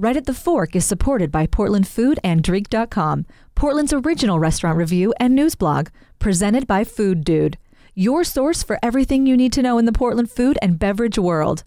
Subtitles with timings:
[0.00, 5.12] Right at the Fork is supported by Portland Food and Drink.com, Portland's original restaurant review
[5.18, 5.88] and news blog,
[6.20, 7.58] presented by Food Dude,
[7.96, 11.64] your source for everything you need to know in the Portland food and beverage world.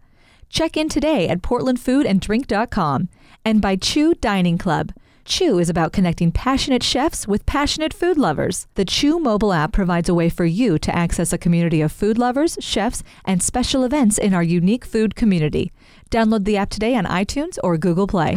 [0.47, 3.09] Check in today at PortlandFoodAndDrink.com
[3.43, 4.93] and by Chew Dining Club.
[5.25, 8.65] Chew is about connecting passionate chefs with passionate food lovers.
[8.75, 12.17] The Chew mobile app provides a way for you to access a community of food
[12.17, 15.73] lovers, chefs, and special events in our unique food community.
[16.11, 18.35] Download the app today on iTunes or Google Play.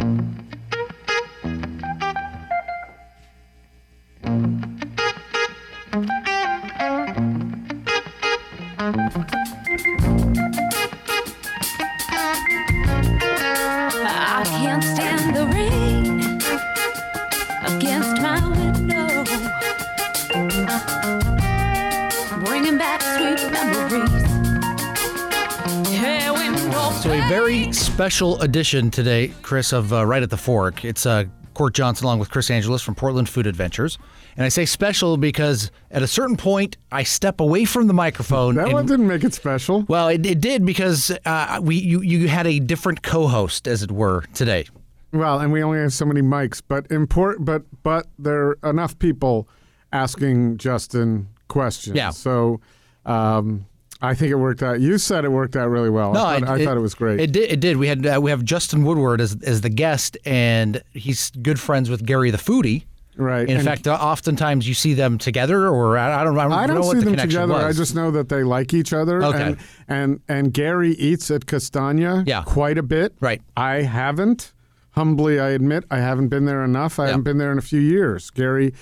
[27.05, 30.83] So a very special edition today, Chris, of uh, Right at the Fork.
[30.83, 33.99] It's uh, Court Johnson along with Chris Angeles from Portland Food Adventures.
[34.35, 38.55] And I say special because at a certain point, I step away from the microphone.
[38.55, 39.83] That and- one didn't make it special.
[39.87, 43.91] well, it, it did because uh, we you, you had a different co-host, as it
[43.91, 44.65] were, today.
[45.13, 48.97] Well, and we only have so many mics, but import, but but there are enough
[48.97, 49.47] people
[49.93, 51.95] asking Justin questions.
[51.95, 52.09] Yeah.
[52.09, 52.61] So,
[53.05, 53.67] um,
[54.05, 54.79] I think it worked out.
[54.79, 56.15] You said it worked out really well.
[56.17, 57.19] I, thought, I thought it was great.
[57.19, 57.51] It did.
[57.51, 57.77] It did.
[57.77, 61.89] We had uh, we have Justin Woodward as as the guest, and he's good friends
[61.89, 62.83] with Gary the foodie.
[63.17, 63.47] right.
[63.49, 66.37] In And fact, uh, oftentimes you see them together, or I, don't.
[66.37, 67.65] I don't, I don't know see what the them connection together.
[67.67, 69.23] I just know that they like each other.
[69.23, 69.41] Okay.
[69.41, 72.43] And and, and Gary eats at Castagna Yeah.
[72.45, 73.13] quite a bit.
[73.19, 73.41] Right.
[73.57, 74.51] I haven't.
[74.91, 76.99] Humbly, I admit I haven't been there enough.
[76.99, 77.07] I Yeah.
[77.09, 78.29] haven't been there in a few years.
[78.29, 78.73] Gary,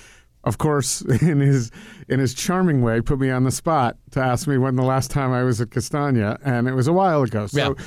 [0.44, 1.70] of course, in his
[2.08, 5.10] in his charming way, put me on the spot to ask me when the last
[5.10, 7.46] time I was at Castagna, and it was a while ago.
[7.48, 7.58] So.
[7.76, 7.84] Yeah.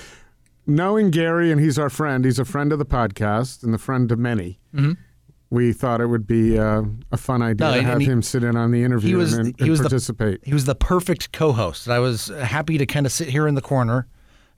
[0.70, 4.12] Knowing Gary, and he's our friend, he's a friend of the podcast and the friend
[4.12, 4.60] of many.
[5.50, 6.82] We thought it would be uh,
[7.14, 7.76] a fun idea Mm-hmm.
[7.78, 10.42] No, to have he- him sit in on the interview was and, he was participate.
[10.42, 11.88] the he was the perfect co-host.
[11.88, 14.08] I was happy to kind of sit here in the corner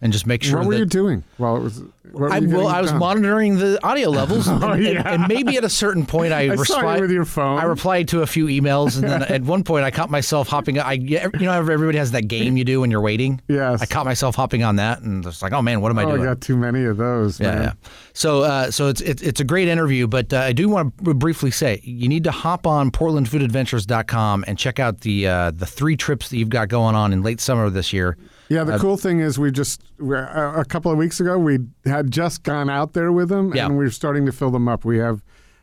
[0.01, 1.23] and just make sure what were that you doing?
[1.37, 1.83] Well, it was.
[2.11, 2.99] What I, well, I was done?
[2.99, 5.03] monitoring the audio levels, and, and- yeah.
[5.13, 7.59] and maybe at a certain point, I, I saw you replied with your phone.
[7.59, 10.79] I replied to a few emails, and then at one point, I caught myself hopping.
[10.79, 13.41] I, you know, everybody has that game you do when you're waiting.
[13.47, 13.83] Yes.
[13.83, 16.09] I caught myself hopping on that, and it's like, oh man, what am I Oh,
[16.09, 16.23] I doing?
[16.23, 17.39] got too many of those.
[17.39, 17.61] Yeah, man.
[17.61, 17.71] yeah.
[18.13, 21.13] So, uh, so it's, it's it's a great interview, but uh, I do want to
[21.13, 25.95] briefly say you need to hop on PortlandFoodAdventures.com and check out the uh, the three
[25.95, 28.17] trips that you've got going on in late summer of this year.
[28.49, 31.59] Yeah, Uh, the cool thing is we just we're, a couple of weeks ago we
[31.85, 33.65] had just gone out there with them, Yeah.
[33.67, 34.83] and we're starting to fill them up.
[34.85, 35.21] We have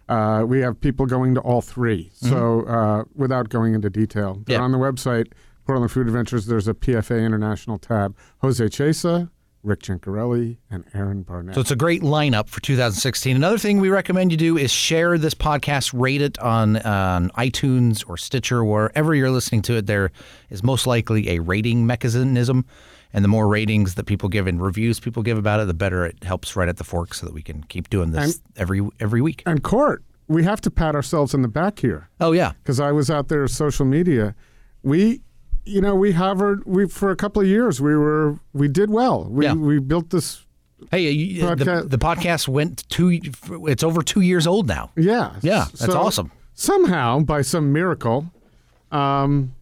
[0.09, 4.43] uh, we have people going to all 3 So uh, without going into detail, they're
[4.43, 4.51] Mm-hmm.
[4.53, 4.61] Yeah.
[4.61, 5.33] on the website
[5.67, 6.47] Portland Food Adventures.
[6.47, 8.15] There's a PFA International tab.
[8.39, 9.31] Jose Chesa,
[9.67, 11.57] Rick Cincarelli, and Aaron Barnett.
[11.57, 13.35] So it's a great lineup for 2016.
[13.35, 17.31] Another thing we recommend you do is share this podcast, rate it on, uh, on
[17.31, 19.87] iTunes or Stitcher, wherever you're listening to it.
[19.87, 20.13] There
[20.51, 22.65] is most likely a rating mechanism,
[23.13, 26.07] and the more ratings that people give and reviews people give about it, the better
[26.07, 29.21] it helps right at the fork, so that we can keep doing this every every
[29.21, 29.43] week.
[29.47, 32.09] and Court, we have to pat ourselves in the back here.
[32.21, 34.37] Oh yeah, because I was out there social media.
[34.83, 35.23] We,
[35.67, 36.65] you know, we hovered.
[36.65, 39.25] We for a couple of years we were we did well.
[39.25, 39.55] We Yeah.
[39.55, 40.45] we built this.
[40.91, 43.19] hey, you, the, the podcast went two.
[43.67, 44.91] It's over two years old now.
[44.97, 46.31] Yeah, Yeah, that's So, awesome.
[46.55, 48.27] Somehow, by some miracle,
[48.93, 49.55] um,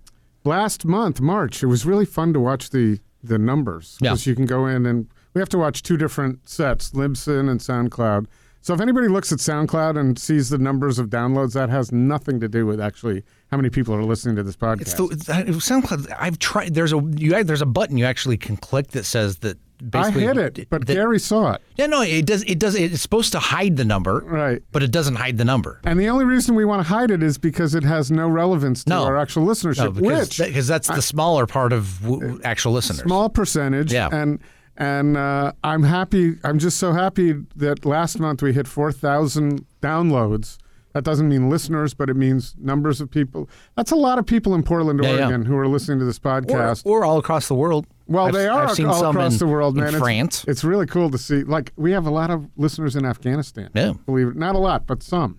[0.44, 4.10] last month March, it was really fun to watch the the numbers Yeah.
[4.10, 7.58] because you can go in and we have to watch two different sets, Libsyn and
[7.60, 8.26] SoundCloud.
[8.64, 12.40] So if anybody looks at SoundCloud and sees the numbers of downloads, that has nothing
[12.40, 14.80] to do with actually how many people are listening to this podcast.
[14.80, 16.10] It's the SoundCloud.
[16.18, 16.72] I've tried.
[16.72, 17.44] There's a you.
[17.44, 19.58] There's a button you actually can click that says that.
[19.92, 21.60] I hit it, but that- Gary saw it.
[21.76, 22.42] Yeah, no, it does.
[22.44, 22.74] It does.
[22.74, 24.62] It's supposed to hide the number, Right.
[24.72, 25.80] But it doesn't hide the number.
[25.84, 28.84] And the only reason we want to hide it is because it has no relevance
[28.84, 29.04] to No.
[29.04, 32.72] our actual listenership, No, because which because that's the smaller part of w- uh, actual
[32.72, 33.00] listeners.
[33.02, 33.92] small percentage.
[33.92, 34.08] Yeah.
[34.10, 34.38] And
[34.76, 36.34] and uh, I'm happy.
[36.44, 40.58] I'm just so happy that last month we hit 4,000 downloads.
[40.92, 43.48] That doesn't mean listeners, but it means numbers of people.
[43.76, 45.20] That's a lot of people in Portland, Yeah, yeah.
[45.24, 46.82] Oregon, who are listening to this podcast.
[46.86, 47.86] or all across the world.
[48.06, 49.88] well, I've- they are I've all across in- the world, in man.
[49.88, 50.44] It's- France.
[50.46, 51.42] It's, really cool to see.
[51.42, 53.70] Like we have a lot of listeners in Afghanistan.
[53.74, 53.94] Yeah.
[54.06, 55.38] Believe it, not a lot, but some.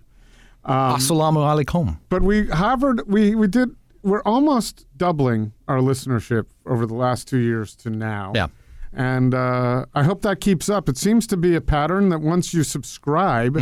[0.66, 2.00] Um, Assalamu alaikum.
[2.10, 3.04] But we hovered.
[3.08, 3.70] We we did.
[4.04, 8.34] We're almost doubling our listenership over the last two years to now.
[8.36, 8.48] Yeah.
[8.98, 10.88] And uh, I hope that keeps up.
[10.88, 13.58] It seems to be a pattern that once you subscribe,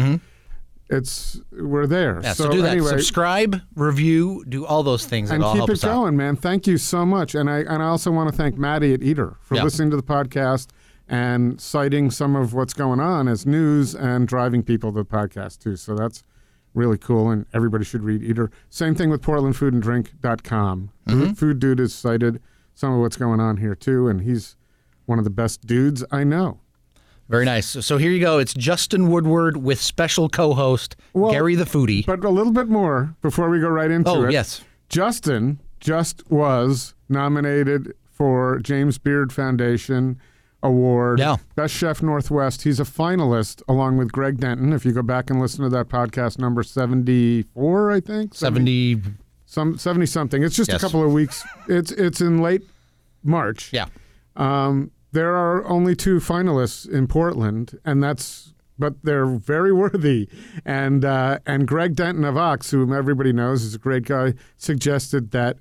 [0.90, 2.16] it's we're there.
[2.16, 2.24] Mm-hmm.
[2.26, 2.72] Yeah, so, do that.
[2.72, 5.32] anyway, Subscribe, review, do all those things.
[5.32, 5.94] and keep it us out.
[5.96, 6.36] going, man.
[6.36, 7.34] Thank you so much.
[7.36, 9.64] And I and I also want to thank Maddie at Eater for Yeah.
[9.64, 10.68] listening to the podcast
[11.08, 15.60] and citing some of what's going on as news and driving people to the podcast
[15.60, 15.76] too.
[15.78, 16.24] So that's
[16.76, 18.52] really cool, and everybody should read Eater.
[18.70, 20.90] Same thing with PortlandFoodAndDrink.com.
[21.08, 22.40] Food- Food Dude has cited
[22.76, 24.56] some of what's going on here too, and he's
[25.06, 26.60] one of the best dudes I know.
[27.30, 27.66] Very nice.
[27.68, 28.38] So, so here you go.
[28.38, 32.06] It's Justin Woodward with special co-host Well, Gary the Foodie.
[32.06, 34.28] But a little bit more before we go right into oh it.
[34.28, 40.20] Oh yes, Justin just was nominated for James Beard Foundation
[40.62, 41.20] Award.
[41.20, 41.38] Yeah.
[41.56, 42.62] Best Chef Northwest.
[42.62, 44.72] He's a finalist along with Greg Denton.
[44.72, 48.34] If you go back and listen to that podcast number 74, I think.
[48.36, 49.02] seventy.
[49.46, 50.44] some 70 something.
[50.44, 50.82] It's just Yes.
[50.82, 51.44] a couple of weeks.
[51.68, 52.64] It's it's in late
[53.24, 53.72] March.
[53.74, 53.86] Yeah.
[54.36, 60.28] Um, there are only two finalists in Portland, and that's but they're very worthy.
[60.66, 65.32] And uh, and Greg Denton of Ox, whom everybody knows is a great guy, suggested
[65.32, 65.58] that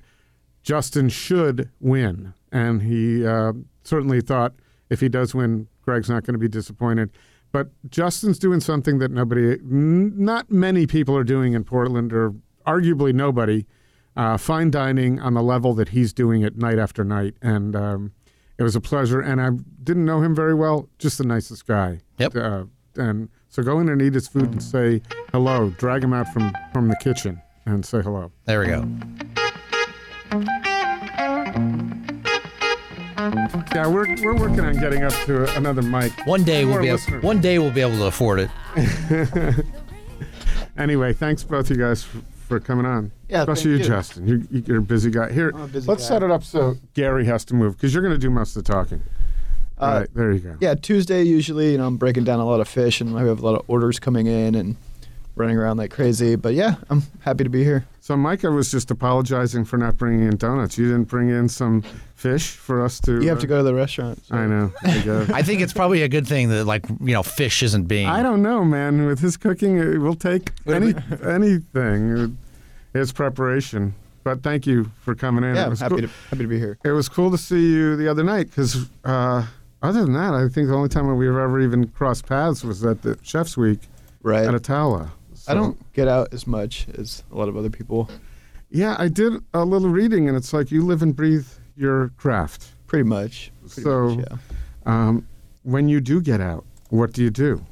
[0.63, 3.53] Justin should win, and he uh,
[3.85, 4.55] certainly thought
[4.91, 7.11] if he does win, Greg's not going to be disappointed.
[7.51, 12.35] But Justin's doing something that nobody, n- not many people are doing in Portland, or
[12.67, 13.67] arguably nobody.
[14.17, 18.13] Uh, fine dining on the level that he's doing it night after night, and um,
[18.63, 19.21] it was a pleasure.
[19.21, 19.51] And I
[19.83, 22.01] didn't know him very well, just the nicest guy.
[22.19, 22.37] Yep.
[22.37, 22.65] Uh,
[22.97, 25.71] and so go in and eat his food and say hello.
[25.79, 28.31] Drag him out from from the kitchen and say hello.
[28.45, 28.87] There we go.
[33.75, 36.13] Yeah, we're we're working on getting up to another mic.
[36.25, 39.65] One day we'll be able, one day we'll be able to afford it.
[40.79, 42.07] Anyway, thanks both you guys
[42.53, 43.13] for, for coming on.
[43.29, 43.95] Yeah, especially you, thank you.
[43.95, 44.29] Justin.
[44.29, 45.33] You, you're a busy guy.
[45.33, 46.09] Here, I'm a busy let's guy.
[46.15, 48.65] set it up so Gary has to move because you're going to do most of
[48.65, 49.03] the talking.
[49.79, 50.57] All Uh, right, there you go.
[50.61, 53.41] Yeah, Tuesday usually, you know, I'm breaking down a lot of fish and I have
[53.41, 54.77] a lot of orders coming in and
[55.35, 56.37] running around like crazy.
[56.37, 57.85] But yeah, I'm happy to be here.
[58.01, 60.77] So Micah was just apologizing for not bringing in donuts.
[60.77, 61.83] You didn't bring in some
[62.15, 63.23] fish for us to.
[63.23, 64.25] You have uh, to go to the restaurant.
[64.27, 64.73] so- I know.
[64.85, 65.27] I.
[65.39, 68.09] I think it's probably a good thing that like you know fish isn't being.
[68.09, 69.07] I don't know, man.
[69.07, 70.95] With his cooking, we'll take any
[71.25, 72.37] anything.
[72.93, 73.95] His preparation.
[74.25, 75.57] But thank you for coming in.
[75.57, 76.79] Yeah, It I'm was happy cool- to happy to be here.
[76.85, 79.45] It was cool to see you the other night because, uh,
[79.83, 83.03] other than that, I think the only time we've ever even crossed paths was at
[83.03, 83.81] the Chef's Week
[84.23, 84.45] Right.
[84.47, 85.11] at Atala.
[85.49, 88.09] I don't get out as much as a lot of other people.
[88.71, 91.47] Yeah, I did a little reading, and it's like you live and breathe
[91.77, 92.69] your craft.
[92.87, 93.51] Pretty much.
[93.63, 94.37] Pretty So- much, yeah.
[94.87, 95.27] Um,
[95.65, 97.65] when you do get out, what do you do?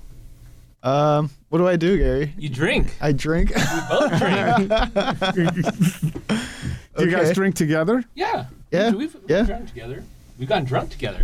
[0.83, 2.33] Um, what do I do, Gary?
[2.39, 2.95] You drink.
[3.01, 3.51] I drink.
[3.51, 3.57] We
[3.91, 5.55] both drink.
[6.97, 7.33] Do you guys Okay.
[7.35, 8.05] drink together?
[8.15, 8.47] yeah.
[8.73, 9.43] Yeah, We've, we've yeah.
[9.43, 10.05] drunk together.
[10.39, 11.23] We've gotten drunk together.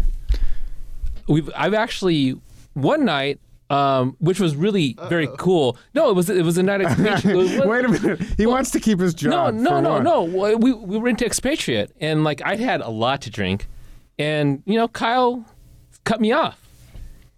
[1.29, 1.49] We've.
[1.55, 2.35] I've actually
[2.75, 3.39] one night,
[3.71, 5.77] um, which was really very cool.
[5.95, 7.25] No, it was it was a night expatriate.
[7.25, 8.21] it was- Wait a minute.
[8.37, 9.55] He wants to keep his No, job.
[9.55, 10.03] no, for no, one.
[10.05, 10.23] no.
[10.25, 13.69] Well, We we were into expatriate, and like I had a lot to drink,
[14.19, 15.45] and you know Kyle
[16.05, 16.61] cut me off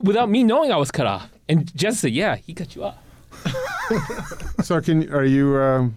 [0.00, 2.97] without me knowing I was cut off, and Jess said, "Yeah, he cut you off."
[4.65, 5.97] So can are you um,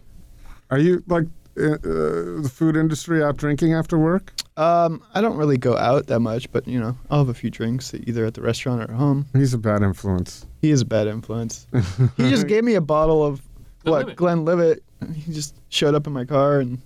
[0.69, 1.25] are you like
[1.59, 4.33] uh, uh, the food industry out drinking after work?
[4.57, 7.50] um, I don't really go out that much, but you know, I'll have a few
[7.50, 9.25] drinks either at the restaurant or at home.
[9.33, 10.45] He's a bad influence.
[10.62, 11.68] He is a bad influence.
[12.18, 13.42] he just gave me a bottle of
[13.83, 14.15] what Glenlivet.
[14.15, 14.83] Glenlivet.
[15.15, 16.80] He just showed up in my car and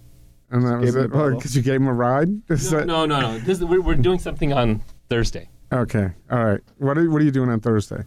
[0.50, 1.06] And that was Gave it.
[1.06, 1.38] a bottle.
[1.38, 2.30] Because you gave him a ride.
[2.50, 3.40] Is No, that- no, no, no.
[3.40, 5.50] This, we're, we're doing something on Thursday.
[5.74, 6.10] Okay.
[6.32, 6.62] All right.
[6.78, 8.04] What are What are you doing on Thursday?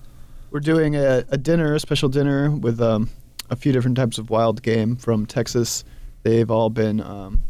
[0.50, 3.10] We're doing a, a dinner, a special dinner with um,
[3.50, 5.84] a few different types of wild game from Texas.
[6.22, 7.42] They've all been um,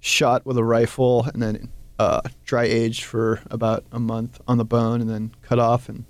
[0.00, 4.64] shot with a rifle and then uh, dry aged for about a month on the
[4.64, 6.04] bone and then cut off, and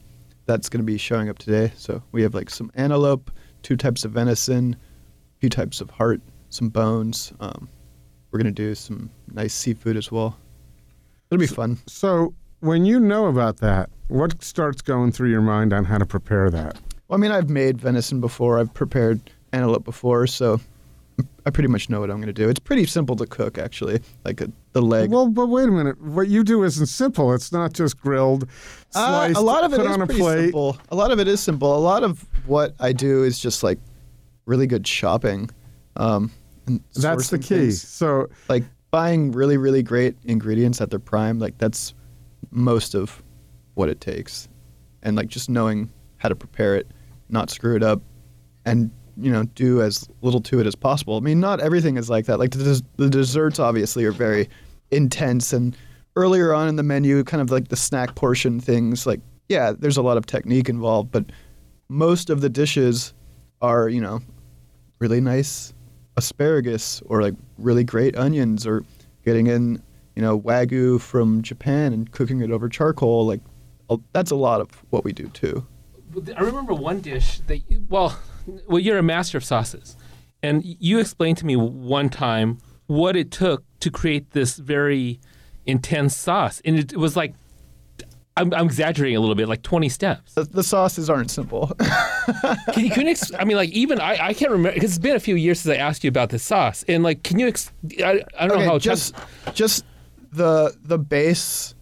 [0.47, 1.73] that's going to be showing up today.
[1.77, 3.31] So we have like some antelope,
[3.63, 7.33] two types of venison, a few types of heart, some bones.
[7.41, 7.69] Um,
[8.31, 10.39] we're going to do some nice seafood as well.
[11.31, 11.79] It'll be fun.
[11.87, 16.07] So when you know about that, what starts going through your mind on how to
[16.07, 16.79] prepare that?
[17.09, 18.59] Well, I mean, I've made venison before.
[18.59, 19.21] I've prepared
[19.53, 20.61] antelope before, so
[21.45, 22.49] I pretty much know what I'm going to do.
[22.49, 24.01] It's pretty simple to cook, actually.
[24.25, 25.11] Like a, the leg.
[25.11, 26.01] Well, but wait a minute.
[26.01, 27.33] What you do isn't simple.
[27.35, 28.45] It's not just grilled,
[28.95, 30.43] Uh, sliced, a lot of it put is on a pretty plate.
[30.45, 30.79] simple.
[30.91, 31.77] A lot of it is simple.
[31.77, 33.79] A lot of what I do is just like
[34.47, 35.51] really good shopping.
[35.97, 36.31] Um,
[36.67, 37.55] and That's the key.
[37.57, 37.83] things.
[37.83, 41.39] So Like buying really, really great ingredients at their prime.
[41.39, 41.95] Like that's
[42.51, 43.23] most of
[43.75, 44.49] what it takes,
[45.03, 46.91] and like just knowing how to prepare it,
[47.29, 48.03] not screw it up,
[48.65, 51.17] and you know do as little to it as possible.
[51.17, 52.39] I mean, not everything is like that.
[52.39, 54.49] Like the, des- the desserts obviously are very
[54.91, 55.77] intense, and
[56.17, 59.07] earlier on in the menu, kind of like the snack portion things.
[59.07, 61.27] Like yeah, there's a lot of technique involved, but
[61.89, 63.15] most of the dishes
[63.61, 64.21] are you know
[64.99, 65.73] really nice
[66.17, 68.85] asparagus or like really great onions or
[69.25, 69.83] getting in
[70.21, 73.41] you know wagyu from Japan and cooking it over charcoal like
[74.13, 75.67] that's a lot of what we do too.
[76.37, 78.17] I remember one dish that, you, well,
[78.69, 79.97] well, you're a master of sauces,
[80.43, 85.21] and you explained to me one time what it took to create this very
[85.65, 87.35] intense sauce, and it, it was like,
[88.37, 90.35] I'm, I'm exaggerating a little bit, like 20 steps.
[90.35, 91.73] The, the sauces aren't simple.
[92.73, 95.01] Can you, can you ex- I mean, like even I, I can't remember because it's
[95.01, 97.49] been a few years since I asked you about this sauce, and like, can you?
[97.49, 97.73] Ex-
[98.05, 99.17] I, I don't know how okay, just
[99.53, 99.85] just
[100.33, 101.75] the the base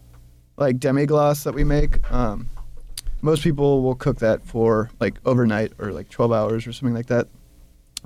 [0.57, 2.11] like demi glace that we make.
[2.11, 2.49] Um,
[3.21, 7.07] most people will cook that for like overnight or like 12 hours or something like
[7.07, 7.27] that.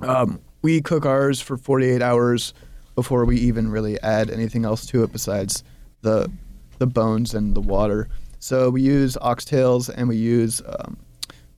[0.00, 2.52] Um, we cook ours for 48 hours
[2.94, 5.62] before we even really add anything else to it besides
[6.02, 6.30] the
[6.78, 8.08] the bones and the water.
[8.40, 10.96] So we use oxtails and we use um,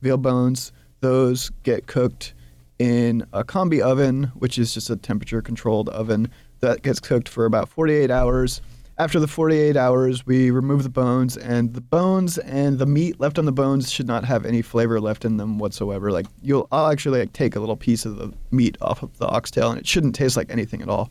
[0.02, 0.72] veal bones.
[1.00, 2.34] Those get cooked
[2.78, 7.44] in a combi oven, which is just a temperature controlled oven that gets cooked for
[7.44, 8.60] about 48 hours.
[8.98, 13.38] After the 48 hours, we remove the bones, and the bones and the meat left
[13.38, 16.10] on the bones should not have any flavor left in them whatsoever.
[16.10, 19.26] Like you'll, I'll actually like take a little piece of the meat off of the
[19.26, 21.10] oxtail, and it shouldn't taste like anything at all.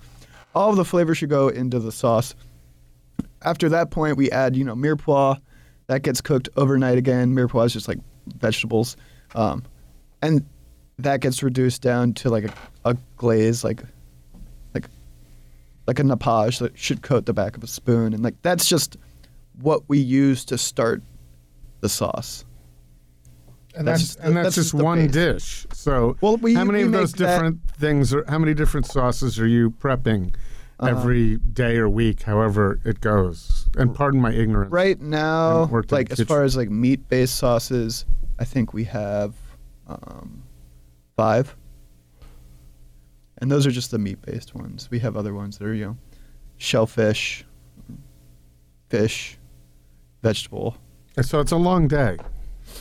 [0.56, 2.34] All of the flavor should go into the sauce.
[3.44, 5.40] After that point, we add, you know, mirepoix.
[5.86, 7.36] That gets cooked overnight again.
[7.36, 8.00] Mirepoix is just like
[8.40, 8.98] vegetables,
[9.36, 9.62] um,
[10.24, 10.44] and
[10.98, 12.54] that gets reduced down to like a,
[12.86, 13.90] a glaze, like like
[15.88, 18.98] like a nappage that should coat the back of a spoon, and like that's just
[19.62, 21.02] what we use to start
[21.82, 22.44] the sauce.
[23.76, 25.12] And That's that's, just- and that's, that's just just one base.
[25.12, 25.68] dish.
[25.74, 28.86] So Well, we- how many of those make that- different things are how many different
[28.86, 30.34] sauces are you prepping
[30.80, 33.68] Uh, every day or week, however it goes?
[33.78, 34.72] And pardon my ignorance.
[34.72, 36.28] Right now, And worked in like as kitchen.
[36.28, 38.06] far as like meat-based sauces,
[38.40, 39.34] I think we have
[39.88, 40.42] um,
[41.18, 41.56] five,
[43.40, 44.90] and those are just the meat-based ones.
[44.92, 45.98] We have other ones that are you know,
[46.58, 47.46] shellfish,
[48.90, 49.38] fish,
[50.22, 50.78] vegetable.
[51.18, 52.18] And So it's a long day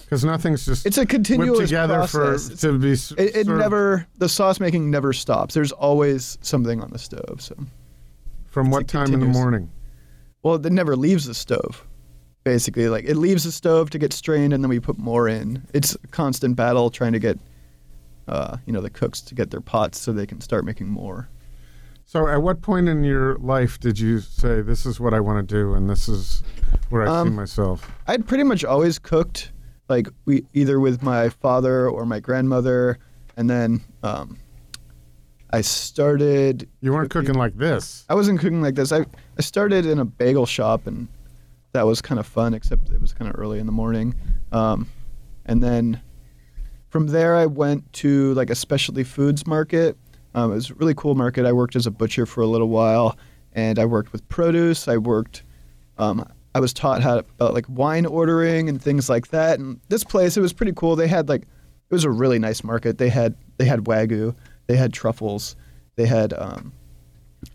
[0.04, 2.48] because nothing's just It's a continuous together process.
[2.48, 2.92] for to be.
[2.92, 5.54] it, it never the sauce making never stops.
[5.54, 7.40] There's always something on the stove.
[7.40, 7.54] So
[8.46, 9.70] from what time in the morning?
[10.42, 11.86] well, it never leaves the stove.
[12.44, 15.66] Basically, like it leaves the stove to get strained, and then we put more in.
[15.72, 17.38] It's a constant battle trying to get,
[18.28, 21.28] uh, you know, the cooks to get their pots so they can start making more.
[22.06, 25.46] So, at what point in your life did you say, "This is what I want
[25.48, 26.42] to do, and this is
[26.90, 27.90] where I see Um, myself"?
[28.06, 29.52] I'd pretty much always cooked,
[29.88, 32.98] like we either with my father or my grandmother,
[33.38, 34.36] and then um,
[35.50, 36.68] I started.
[36.80, 38.04] You weren't cooking like this.
[38.10, 38.92] I wasn't cooking like this.
[38.92, 39.06] I
[39.38, 41.08] I started in a bagel shop, and
[41.72, 44.14] that was kind of fun, except it was kind of early in the morning.
[44.52, 44.88] Um,
[45.46, 46.00] and then
[46.94, 49.96] from there, I went to like a specialty foods market.
[50.36, 51.44] Um, it was a really cool market.
[51.44, 53.18] I worked as a butcher for a little while,
[53.52, 54.86] and I worked with produce.
[54.86, 55.42] I worked.
[55.98, 56.24] Um,
[56.54, 59.58] I was taught how to, about like wine ordering and things like that.
[59.58, 60.94] And this place, it was pretty cool.
[60.94, 62.98] They had like it was a really nice market.
[62.98, 64.32] They had they had wagyu,
[64.68, 65.56] they had truffles,
[65.96, 66.72] they had um,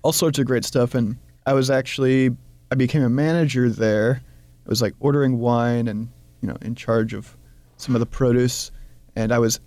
[0.04, 0.94] all sorts of great stuff.
[0.94, 1.16] And
[1.46, 2.36] I was actually
[2.74, 4.22] I became a manager there.
[4.66, 6.10] I was like ordering wine and
[6.42, 7.38] you know in charge of
[7.78, 8.72] some of the produce,
[9.16, 9.60] and I was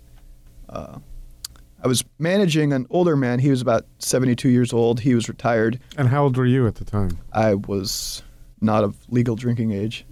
[0.69, 0.99] uh,
[1.83, 3.39] I was managing an older man.
[3.39, 4.99] He was about 72 years old.
[5.01, 5.79] He was retired.
[5.97, 7.17] And how old were you at the time?
[7.33, 8.23] I was
[8.61, 10.05] not of legal drinking age,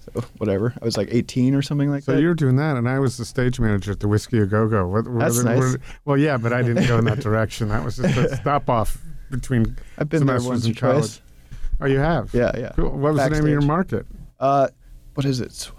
[0.00, 0.74] so whatever.
[0.80, 2.16] I was like 18 or something like So that.
[2.18, 4.46] So you were doing that, and I was the stage manager at the Whiskey a
[4.46, 4.92] Go Go.
[5.18, 5.58] That's what- nice.
[5.72, 7.68] what- well, yeah, but I didn't go in that direction.
[7.68, 8.98] That was just a stop off
[9.30, 10.80] between I've been there once in or twice.
[10.80, 11.20] college.
[11.80, 12.32] Oh, you have?
[12.34, 12.72] Yeah, yeah.
[12.76, 12.90] Cool.
[12.90, 14.06] What was the name of your market?
[14.40, 14.68] Uh,
[15.14, 15.70] what is it?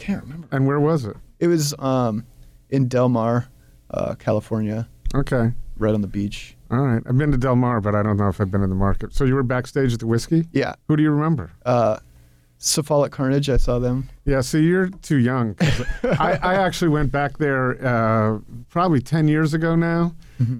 [0.00, 0.48] I can't remember.
[0.50, 1.16] And where was it?
[1.40, 2.24] It was um,
[2.70, 3.48] in Del Mar,
[3.90, 5.52] uh, California, Okay.
[5.78, 6.56] right on the beach.
[6.70, 7.02] All right.
[7.06, 9.12] I've been to Del Mar, but I don't know if I've been in the market.
[9.14, 10.46] So you were backstage at the Whiskey?
[10.52, 10.74] Yeah.
[10.88, 11.50] Who do you remember?
[11.66, 11.98] Uh,
[12.58, 13.48] Cephalic Carnage.
[13.50, 14.08] I saw them.
[14.24, 15.56] Yeah, So you're too young.
[16.04, 18.38] I, I actually went back there uh,
[18.68, 20.14] probably 10 years ago now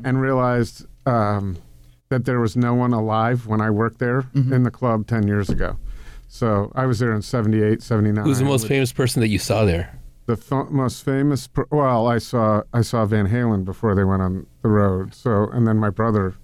[0.04, 1.56] and realized um,
[2.10, 5.48] that there was no one alive when I worked there in the club 10 years
[5.48, 5.76] ago.
[6.32, 8.24] So I was there in 78, 79.
[8.24, 9.98] Who's the most famous person that you saw there?
[10.26, 14.22] The f- most famous, per- well, I saw I saw Van Halen before they went
[14.22, 15.12] on the road.
[15.12, 16.34] So, and then my brother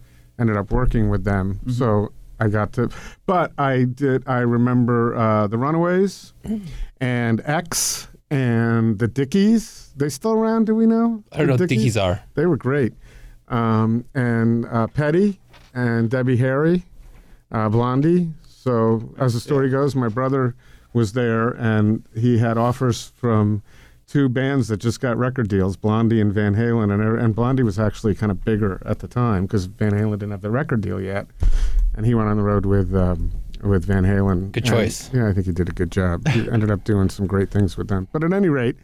[0.41, 1.61] ended up working with them.
[1.71, 2.91] So I got to,
[3.27, 4.25] but I did.
[4.27, 6.33] I remember uh, the Runaways
[7.01, 9.93] and X and the Dickies.
[9.95, 10.67] They still around?
[10.67, 11.23] Do we know?
[11.31, 12.25] I don't know The what Dickies are.
[12.35, 12.93] They were great.
[13.47, 15.39] Um, and uh, Petty
[15.75, 16.83] and Debbie Harry,
[17.53, 18.33] uh, Blondie.
[18.71, 20.57] So as the story goes, my brother
[20.93, 23.63] was there, and he had offers from
[24.09, 27.79] two bands that just got record deals, Blondie and Van Halen, and and Blondie was
[27.79, 31.01] actually kind of bigger at the time because Van Halen didn't have the record deal
[31.01, 31.29] yet,
[31.95, 33.31] and he went on the road with um,
[33.63, 34.51] with Van Halen.
[34.51, 35.11] Good And, choice.
[35.15, 36.27] yeah, I think he did a good job.
[36.27, 38.09] He ended up doing some great things with them.
[38.13, 38.75] But at any rate,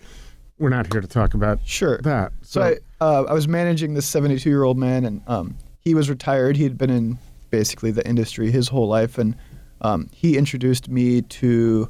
[0.60, 1.98] we're not here to talk about Sure.
[2.02, 2.30] that.
[2.42, 6.08] So I, uh, I was managing this 72 year old man, and um, he was
[6.08, 6.56] retired.
[6.56, 7.18] He had been in
[7.50, 9.34] basically the industry his whole life, and
[9.82, 11.88] um, he introduced me to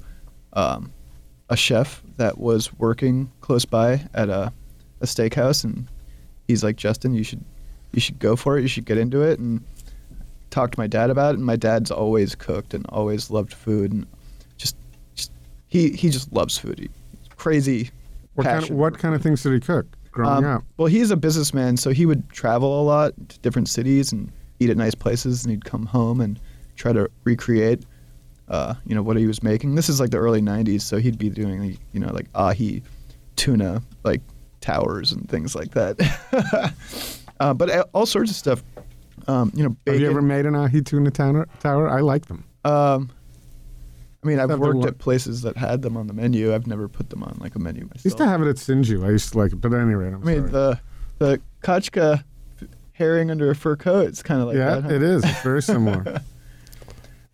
[0.55, 0.93] um,
[1.49, 4.53] a chef that was working close by at a,
[5.01, 5.87] a steakhouse, and
[6.49, 7.45] he's like, Justin, you should
[7.93, 8.63] you should go for it.
[8.63, 9.63] You should get into it, and
[10.51, 11.39] talked to my dad about it.
[11.39, 14.07] And my dad's always cooked and always loved food, and
[14.57, 14.77] just,
[15.15, 15.31] just
[15.69, 16.79] he he just loves food.
[16.79, 16.91] He,
[17.37, 17.91] crazy.
[18.35, 20.65] what kind, of, what kind of things did he cook growing um, up?
[20.79, 24.71] Well, he's a businessman, so he would travel a lot to different cities and eat
[24.71, 26.41] at nice places, and he'd come home and
[26.83, 27.85] try to recreate,
[28.49, 29.77] uh, you know, what he was making.
[29.77, 32.83] This is like the early '90s, so he'd be doing, you know, like ahi,
[33.37, 34.21] tuna, like
[34.61, 36.75] towers and things like that.
[37.41, 38.63] uh, but all sorts of stuff.
[39.29, 41.47] Um, you know, Have you ever made an ahi tuna tower?
[41.61, 41.89] tower?
[41.89, 42.45] I like them.
[42.65, 43.11] um,
[44.25, 46.55] I mean, I've worked at places that had them on the menu.
[46.55, 48.03] I've never put them on like a menu myself.
[48.05, 49.05] I used to have it at Sinju.
[49.05, 50.51] I used to like it, but at any rate, I'm I mean, sorry.
[50.51, 50.81] the
[51.19, 52.25] the kachka
[52.93, 54.07] herring under a fur coat.
[54.09, 54.83] It's kind of like yeah, that.
[54.85, 54.95] huh?
[54.95, 55.25] it is.
[55.25, 56.21] It's very similar.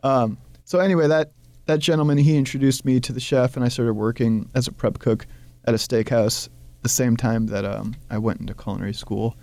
[0.02, 1.32] Um, so anyway, that
[1.66, 4.98] that gentleman he introduced me to the chef, and I started working as a prep
[4.98, 5.26] cook
[5.64, 6.48] at a steakhouse
[6.82, 9.36] the same time that um, I went into culinary school.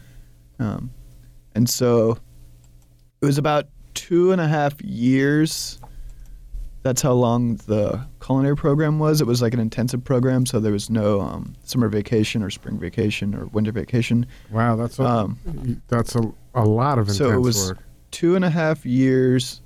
[0.60, 0.90] Um,
[1.54, 2.18] and so
[3.22, 5.80] it was about two and a half years.
[6.84, 9.20] That's how long the culinary program was.
[9.20, 12.78] It was like an intensive program, so there was no um, summer vacation or spring
[12.78, 14.28] vacation or winter vacation.
[14.52, 16.22] wow, that's a, Um, that's a,
[16.54, 17.80] a lot of intense so it was work.
[18.12, 19.62] two and a half years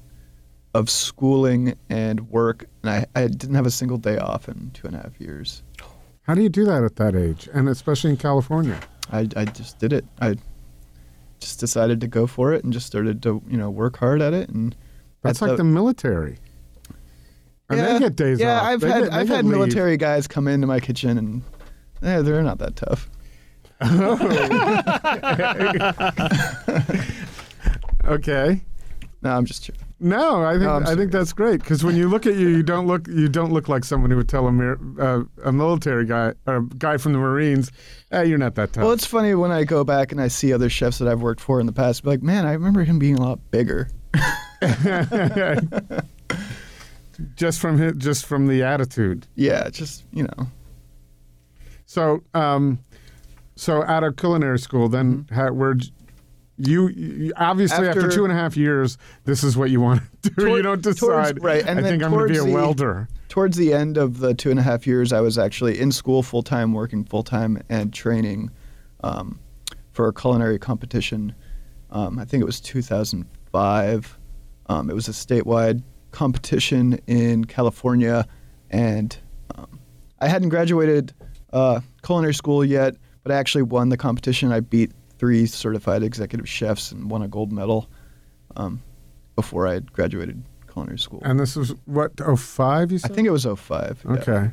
[0.74, 4.88] of schooling and work, and I, I didn't have a single day off in two
[4.88, 5.64] and a half years.
[6.24, 8.80] How do you do that at that age, and especially in California?
[9.12, 10.06] I, I just did it.
[10.22, 10.36] I
[11.40, 14.34] just decided to go for it and just started to you know work hard at
[14.34, 14.76] it and
[15.24, 16.38] That's like the, military.
[17.70, 18.64] And yeah, they get days yeah off.
[18.64, 19.54] I've They had get- I've had leave.
[19.54, 21.42] military guys come into my kitchen and
[22.04, 23.10] eh, they're not that tough.
[28.06, 28.62] Okay.
[29.22, 29.82] No, I'm just kidding.
[30.00, 32.64] No, I think No, I'm think that's great because when you look at you, you
[32.64, 36.06] don't look you don't look like someone who would tell a mir- uh, a military
[36.06, 37.70] guy or a guy from the Marines,
[38.10, 40.54] "Hey, you're not that tough." Well, it's funny when I go back and I see
[40.54, 42.04] other chefs that I've worked for in the past.
[42.04, 43.90] Be like, man, I remember him being a lot bigger.
[47.36, 49.28] just from his, just from the attitude.
[49.36, 50.48] Yeah, just you know.
[51.86, 52.80] So, um,
[53.56, 55.76] so out of culinary school, then how, where
[56.60, 60.02] you, you obviously after, After- two and a half years, this is what you want
[60.24, 60.48] to do.
[60.56, 61.44] you don't towards- decide.
[61.44, 63.08] right, and I think I'm going to be a the- welder.
[63.30, 66.22] towards the end of the two and a half years, I was actually in school
[66.24, 68.52] full time, working full time, and training
[69.04, 69.40] um,
[69.94, 71.34] for a culinary competition.
[71.92, 74.18] Um, I think it was 2005.
[74.68, 78.28] Um, it was a statewide competition in California,
[78.70, 79.18] and
[79.56, 79.80] um,
[80.20, 81.14] I hadn't graduated
[81.54, 84.52] uh, culinary school yet, but I actually won the competition.
[84.52, 87.88] I beat three certified executive chefs and won a gold medal
[88.56, 88.82] um,
[89.36, 91.22] before I had graduated culinary school.
[91.24, 92.92] And this was what oh five?
[92.92, 93.12] You said?
[93.12, 94.04] I think it was 05.
[94.06, 94.12] yeah.
[94.14, 94.52] Okay.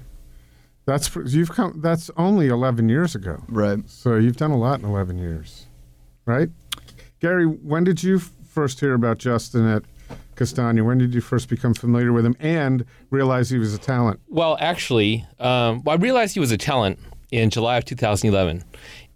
[0.87, 1.81] That's you've come.
[1.81, 3.43] That's only eleven years ago.
[3.49, 3.79] Right.
[3.89, 5.67] So you've done a lot in eleven years,
[6.27, 6.49] right?
[7.19, 9.83] Gary, when did you first hear about Justin at
[10.37, 10.85] Castagna?
[10.85, 14.21] When did you first become familiar with him and realize he was a talent?
[14.29, 17.01] Well, actually, um, well, I realized he was a talent
[17.33, 18.63] in July of 2011,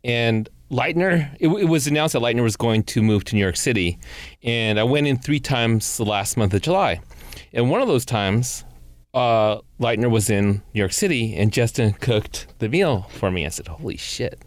[0.03, 1.35] and Lightner.
[1.41, 3.99] It, it was announced that Lightner was going to move to New York City,
[4.43, 7.01] and I went in three times the last month of July,
[7.53, 8.65] and one of those times,
[9.13, 13.45] uh, Lightner was in New York City, and Justin cooked the meal for me.
[13.45, 14.43] I said, "Holy shit,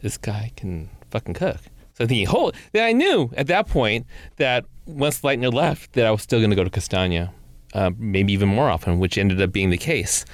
[0.00, 1.58] this guy can fucking cook."
[1.94, 6.06] So I'm thinking, "Holy!" Then I knew at that point that once Lightner left, that
[6.06, 7.32] I was still going to go to Castagna,
[7.74, 10.24] uh, maybe even more often, which ended up being the case.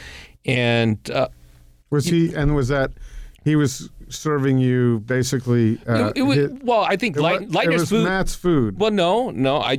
[0.44, 1.28] And uh,
[1.90, 2.90] Was he and was that
[3.44, 5.78] he was serving you basically?
[5.88, 8.04] Uh, it, it was, hit- well, I think it Leit- wa- it was food.
[8.04, 8.78] Matt's food.
[8.78, 9.56] Well, no, no.
[9.58, 9.78] I,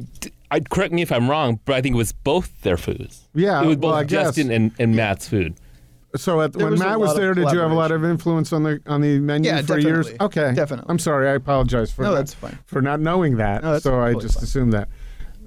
[0.52, 3.28] I correct me if I'm wrong, but I think it was both their foods.
[3.34, 4.28] Yeah, it was both I guess.
[4.28, 5.56] Justin and, and Matt's food.
[6.16, 8.62] So at, when was Matt was there, did you have a lot of influence on
[8.62, 10.12] the on the menu Yeah, for years?
[10.22, 10.86] Okay, Definitely.
[10.90, 11.28] I'm sorry.
[11.28, 12.60] I apologize for No, not- that's fine.
[12.66, 13.64] for not knowing that.
[13.64, 14.44] No, that's so I just fine.
[14.44, 14.90] assumed that.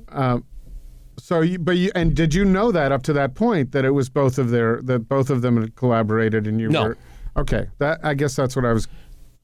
[0.09, 0.45] Um,
[1.19, 3.91] so, you, but you and did you know that up to that point that it
[3.93, 6.83] was both of their that both of them had collaborated and you No.
[6.89, 6.99] were
[7.37, 7.67] okay?
[7.79, 8.89] That I guess that's what I was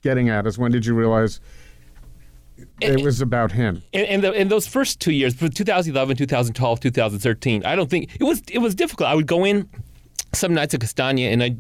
[0.02, 1.40] getting at is when did you realize
[2.81, 3.83] it was about him?
[3.92, 8.24] And, and the, in those first two years, 2011, 2012, 2013, I don't think it
[8.24, 9.09] was it was difficult.
[9.09, 9.68] I would go in
[10.33, 11.57] some nights at Castagna, and I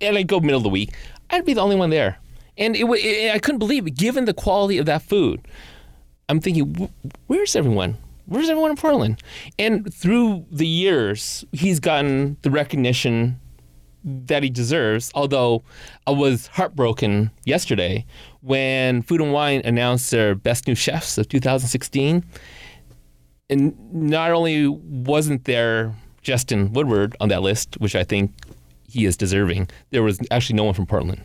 [0.00, 0.94] and I'd go middle of the week.
[1.30, 2.18] I'd be the only one there,
[2.56, 3.96] and it, it I couldn't believe it.
[3.96, 5.46] Given the quality of that food,
[6.28, 7.98] I'm thinking, "Wh- where's everyone?
[8.26, 9.22] Where's everyone in Portland?
[9.56, 13.40] And through the years, he's gotten the recognition
[14.06, 15.10] that he deserves.
[15.14, 15.62] Although
[16.06, 18.06] I was heartbroken yesterday
[18.40, 22.24] when Food and Wine announced their best new chefs of 2016.
[23.50, 28.32] And not only wasn't there Justin Woodward on that list, which I think
[28.88, 31.22] he is deserving, there was actually no one from Portland.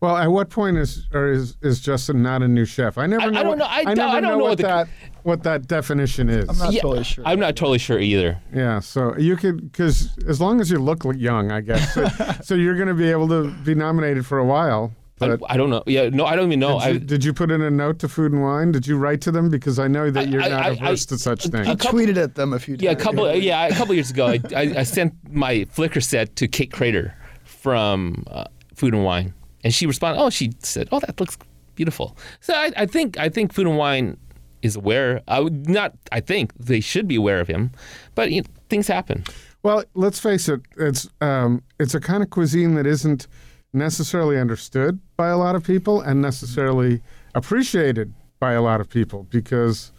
[0.00, 2.98] Well, at what point is or is is Justin not a new chef?
[2.98, 3.38] I never I- I know.
[3.42, 3.66] don't what- know.
[3.68, 4.88] I never don't- I don't know know what what the- that
[5.22, 6.48] what that definition is.
[6.48, 7.24] I'm not Yeah, totally sure.
[7.26, 8.38] I'm not totally sure either.
[8.54, 11.94] Yeah, so you could because as long as you look young, I guess.
[11.94, 12.06] So,
[12.42, 14.92] so you're going to be able to be nominated for a while.
[15.18, 15.82] I, But I don't know.
[15.86, 16.78] Yeah, no, I don't even know.
[16.78, 18.70] did, you, I, did you put in a note to Food and Wine?
[18.70, 21.06] Did you write to them because I know that I- you're I- not I- averse
[21.06, 21.68] I- to such I things.
[21.68, 22.82] I tweeted at them a few times.
[22.84, 23.32] Yeah, a couple.
[23.50, 27.14] Yeah, a couple years ago, I, I, I sent my Flickr set to Kate Krader
[27.44, 29.32] from uh, Food and Wine,
[29.64, 30.20] and she responded.
[30.20, 31.36] Oh, she said, "Oh, that looks
[31.74, 34.16] beautiful." So I, I think I think Food and Wine
[34.62, 35.22] is aware.
[35.28, 35.94] I would not.
[36.12, 37.72] I think they should be aware of him,
[38.14, 39.24] but you know, things happen.
[39.62, 40.60] Well, let's face it.
[40.76, 43.26] It's um, it's a kind of cuisine that isn't
[43.72, 47.02] necessarily understood by a lot of people and necessarily
[47.34, 49.92] appreciated by a lot of people because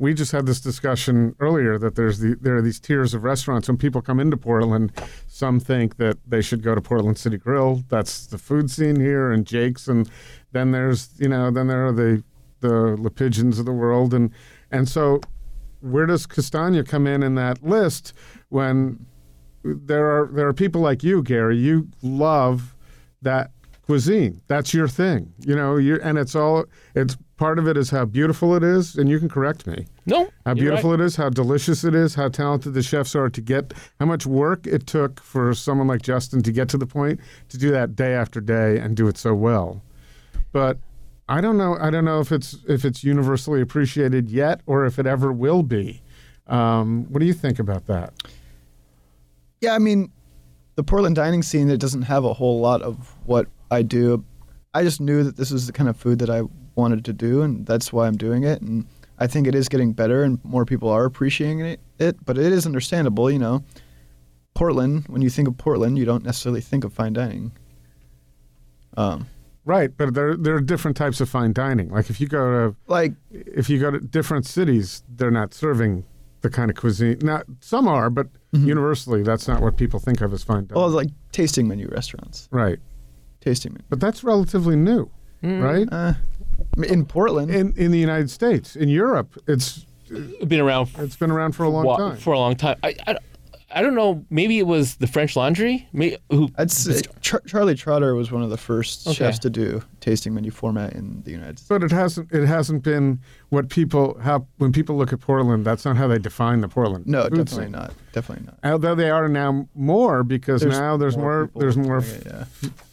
[0.00, 3.68] we just had this discussion earlier that there's the there are these tiers of restaurants.
[3.68, 4.92] When people come into Portland,
[5.28, 7.84] some think that they should go to Portland City Grill.
[7.90, 10.10] That's the food scene here, and Jake's, and
[10.52, 12.24] then there's you know then there are the
[12.60, 14.32] the Le Pigeons of the world, and
[14.70, 15.20] and so
[15.80, 18.14] where does Castagna come in in that list
[18.48, 19.04] when
[19.62, 21.58] there are there are people like you, Gary.
[21.58, 22.74] You love
[23.20, 23.50] that
[23.82, 24.40] cuisine.
[24.46, 25.76] That's your thing, you know.
[25.76, 26.64] You and it's all
[26.94, 29.86] it's part of it is how beautiful it is, and you can correct me.
[30.06, 31.00] No, How beautiful right.
[31.00, 34.26] it is, how delicious it is, how talented the chefs are to get, how much
[34.26, 37.96] work it took for someone like Justin to get to the point to do that
[37.96, 39.82] day after day and do it so well.
[40.52, 40.78] But
[41.28, 41.76] I don't know.
[41.80, 45.62] I don't know if it's if it's universally appreciated yet, or if it ever will
[45.62, 46.02] be.
[46.48, 48.12] Um, what do you think about that?
[49.60, 50.10] Yeah, I mean,
[50.74, 54.24] the Portland dining scene it doesn't have a whole lot of what I do.
[54.74, 56.42] I just knew that this was the kind of food that I
[56.74, 58.62] wanted to do, and that's why I'm doing it.
[58.62, 58.86] And
[59.18, 61.80] I think it is getting better, and more people are appreciating it.
[61.98, 63.64] it but it is understandable, you know.
[64.54, 67.52] Portland, when you think of Portland, you don't necessarily think of fine dining.
[68.96, 69.26] Um,
[69.64, 71.90] Right, but there there are different types of fine dining.
[71.90, 76.04] Like if you go to like if you go to different cities, they're not serving
[76.40, 77.18] the kind of cuisine.
[77.20, 80.80] Not some are, but universally, that's not what people think of as fine dining.
[80.82, 82.78] well, like tasting menu restaurants, right,
[83.40, 83.84] tasting menu.
[83.88, 85.10] but that's relatively new,
[85.42, 85.88] right?
[85.90, 86.14] Uh,
[86.86, 89.86] in Portland, In in the United States, in Europe, it's
[90.46, 92.16] Been around it's been around for a long wa- time.
[92.16, 92.76] For a long time.
[92.82, 93.16] I, I,
[93.72, 94.24] I don't know.
[94.30, 95.88] Maybe it was the French Laundry.
[95.92, 96.70] Maybe, who I'd
[97.20, 99.14] Char- Charlie Trotter was one of the first Okay.
[99.14, 101.68] chefs to do tasting menu format in the United States.
[101.68, 105.84] but it hasn't it hasn't been what people how when people look at Portland, that's
[105.84, 107.06] not how they define the Portland.
[107.06, 107.72] No, food definitely scene.
[107.72, 107.92] not.
[108.12, 108.72] Definitely not.
[108.72, 112.44] Although they are now more because now there's more, people there's more doing it, yeah.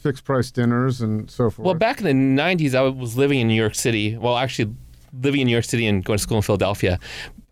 [0.04, 1.66] fixed price dinners and so forth.
[1.66, 4.16] Well, back in the '90s, I was living in New York City.
[4.16, 4.76] Well, actually,
[5.24, 7.00] living in New York City and going to school in Philadelphia,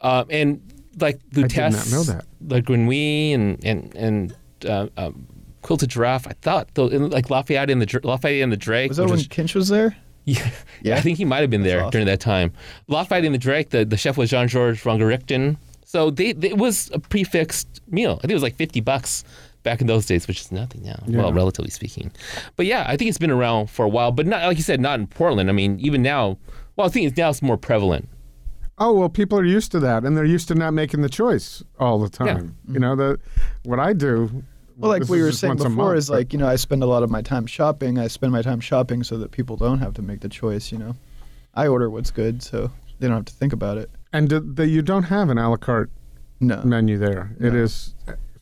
[0.01, 0.61] uh, and
[0.99, 2.25] like the did not tests, know that.
[2.47, 4.35] like Grenouille and and and
[4.67, 5.27] uh, um,
[5.61, 6.27] Quilted Giraffe.
[6.27, 8.89] I thought though, in, like Lafayette and the Lafayette and the Drake.
[8.89, 9.95] Was that when was- Kinch was there?
[10.27, 10.49] yeah,
[10.81, 10.95] Yeah?
[10.95, 11.91] I think he might have been there awesome.
[11.91, 12.51] during that time.
[12.87, 13.69] Lafayette and the Drake.
[13.69, 15.57] The, the chef was Jean Georges Vongerichten.
[15.85, 18.13] So they, they it was a prefixed meal.
[18.17, 19.23] I think it was like fifty bucks
[19.61, 20.97] back in those days, which is nothing now.
[21.07, 22.11] Well, relatively speaking.
[22.55, 24.11] But yeah, I think it's been around for a while.
[24.11, 25.49] But not like you said, not in Portland.
[25.49, 26.37] I mean, even now.
[26.75, 28.09] Well, I think it's now it's more prevalent.
[28.77, 31.63] Oh well, people are used to that, and they're used to not making the choice
[31.79, 32.57] all the time.
[32.67, 33.19] You know the
[33.63, 34.43] what I do.
[34.77, 36.85] Well, like this we were saying before, month, is like you know I spend a
[36.85, 37.97] lot of my time shopping.
[37.97, 40.71] I spend my time shopping so that people don't have to make the choice.
[40.73, 40.95] You know,
[41.53, 43.89] I order what's good, so they don't have to think about it.
[44.11, 45.89] and the, the, you don't have an a la carte
[46.41, 47.33] No, menu there.
[47.39, 47.59] It No.
[47.63, 47.93] is.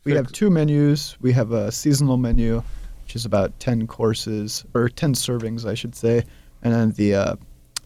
[0.03, 1.15] we have two menus.
[1.21, 2.63] We have a seasonal menu,
[3.03, 6.23] which is about ten courses or ten servings, I should say,
[6.63, 7.35] and then the uh,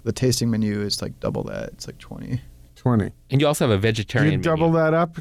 [0.08, 1.70] the tasting menu is like double that.
[1.74, 2.41] It's like twenty.
[2.76, 3.12] twenty.
[3.30, 4.34] And you also have a vegetarian.
[4.34, 4.84] you double menu.
[4.84, 5.17] that up,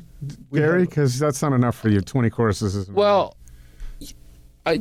[0.51, 0.85] We Gary?
[0.87, 2.01] Because that's not enough for you.
[2.01, 3.37] Twenty courses is Well,
[4.65, 4.81] I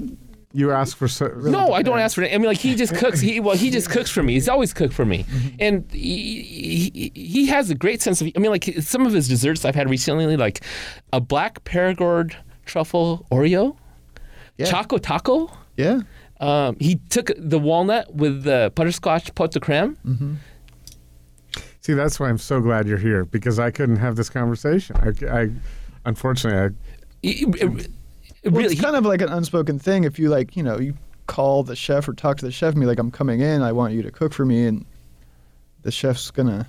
[0.53, 2.33] you ask for so, no, I don't ask for it.
[2.33, 3.19] I mean, like he just cooks.
[3.19, 4.33] He well, he just cooks for me.
[4.33, 5.25] He's always cooked for me,
[5.59, 6.41] and he,
[6.93, 8.29] he he has a great sense of.
[8.35, 10.61] I mean, like some of his desserts I've had recently, like
[11.11, 13.75] a black Perigord truffle Oreo,
[14.57, 14.67] Yeah.
[14.67, 15.51] Choco Taco.
[15.75, 16.01] Yeah.
[16.39, 19.97] Um, he took the walnut with the butterscotch pot de creme.
[21.81, 24.95] See, that's why I'm so glad you're here because I couldn't have this conversation.
[24.97, 25.49] I, I
[26.05, 26.75] unfortunately,
[27.23, 27.61] It- it-
[28.43, 30.03] it Well, really, it's kind of like an unspoken thing.
[30.03, 30.93] If you like, you know, you
[31.27, 33.61] call the chef or talk to the chef and be like, "I'm coming in.
[33.63, 34.85] I want you to cook for me," and
[35.81, 36.67] the chef's gonna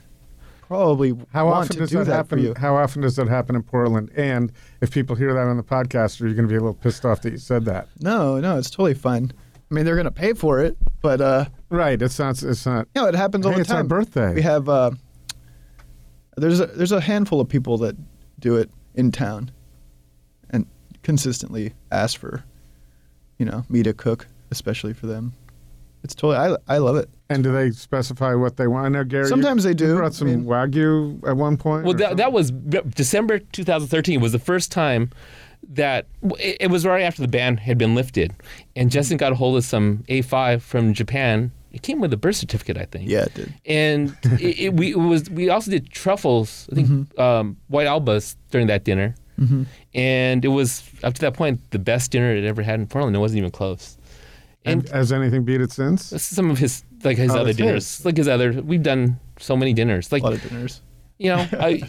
[0.63, 2.55] probably How want often to does do that, that, happen?
[2.57, 4.11] How often does that happen in Portland?
[4.17, 6.75] And if people hear that on the podcast, are you going to be a little
[6.75, 7.89] pissed off that you said that?
[8.01, 9.33] No, no, it's totally fine.
[9.71, 12.01] I mean, they're gonna pay for it, but uh, Right.
[12.01, 12.41] It's not.
[12.43, 12.87] It's not.
[12.95, 13.89] you know, it happens all Hey, the it's our time.
[13.89, 14.35] birthday.
[14.35, 14.93] We have uh,
[16.37, 17.97] there's a, there's a handful of people that
[18.39, 19.51] do it in town,
[20.51, 20.67] and
[21.03, 22.45] consistently ask for,
[23.39, 25.33] you know, me to cook, especially for them.
[26.05, 26.37] It's totally
[26.69, 27.09] I I love it.
[27.29, 28.87] And do they specify what they want?
[28.87, 29.25] I know Gary.
[29.25, 29.97] you- Sometimes they you do.
[29.97, 31.85] brought some I mean- wagyu at one point.
[31.85, 35.11] Well, or that, that was December 2013 was the first time
[35.71, 36.07] that
[36.39, 38.33] it, it was right after the ban had been lifted,
[38.75, 41.53] and Justin got a hold of some A5 from Japan.
[41.73, 43.11] It came with a birth certificate, I think.
[43.11, 43.55] Yeah, it did.
[43.67, 48.37] And it, it, we it was we also did truffles, I think um, white albas
[48.51, 49.15] during that dinner,
[49.95, 53.15] and it was up to that point the best dinner it ever had in Portland.
[53.17, 53.99] It wasn't even close.
[54.65, 56.07] And And, has anything beat it since?
[56.23, 58.05] some of his like his Oh, other dinners, his.
[58.07, 58.53] like his other.
[58.63, 60.81] We've done so many dinners, like A lot of dinners.
[61.19, 61.83] You know, I,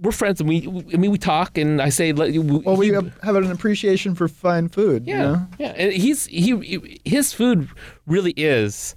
[0.00, 3.36] we're friends, and we, I mean, we talk, and I say, Well, we he- have,
[3.36, 5.06] an appreciation for fine food.
[5.06, 5.46] yeah, You know?
[5.58, 7.68] yeah, and he's he, his food
[8.06, 8.94] really is.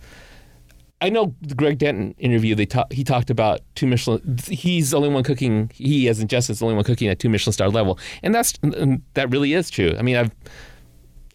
[1.00, 2.56] I know the Greg Denton interview.
[2.56, 4.40] They talk, he talked about two Michelin.
[4.48, 5.70] He's the only one cooking.
[5.74, 8.54] He, as in Justin's the only one cooking at two Michelin star level, and that's
[8.64, 9.94] and that really is true.
[9.98, 10.32] I mean, I've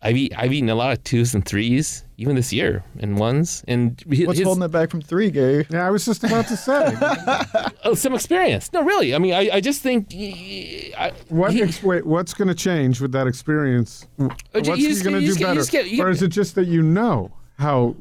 [0.05, 3.65] I've, eat, I've eaten a lot of twos and threes, even this year, and ones,
[3.69, 5.65] and his, What's holding it back from three, Gary?
[5.71, 6.97] Yeah, I was just about to say.
[7.85, 8.73] oh, some experience.
[8.73, 9.15] No, really.
[9.15, 10.09] I mean, I, I just think.
[10.13, 11.53] I, What?
[11.53, 14.07] he- Ex- wait, what's going to change with that experience?
[14.19, 16.29] Oh, what's you he going to do just get- better, just get- or is it
[16.29, 17.95] just that you know how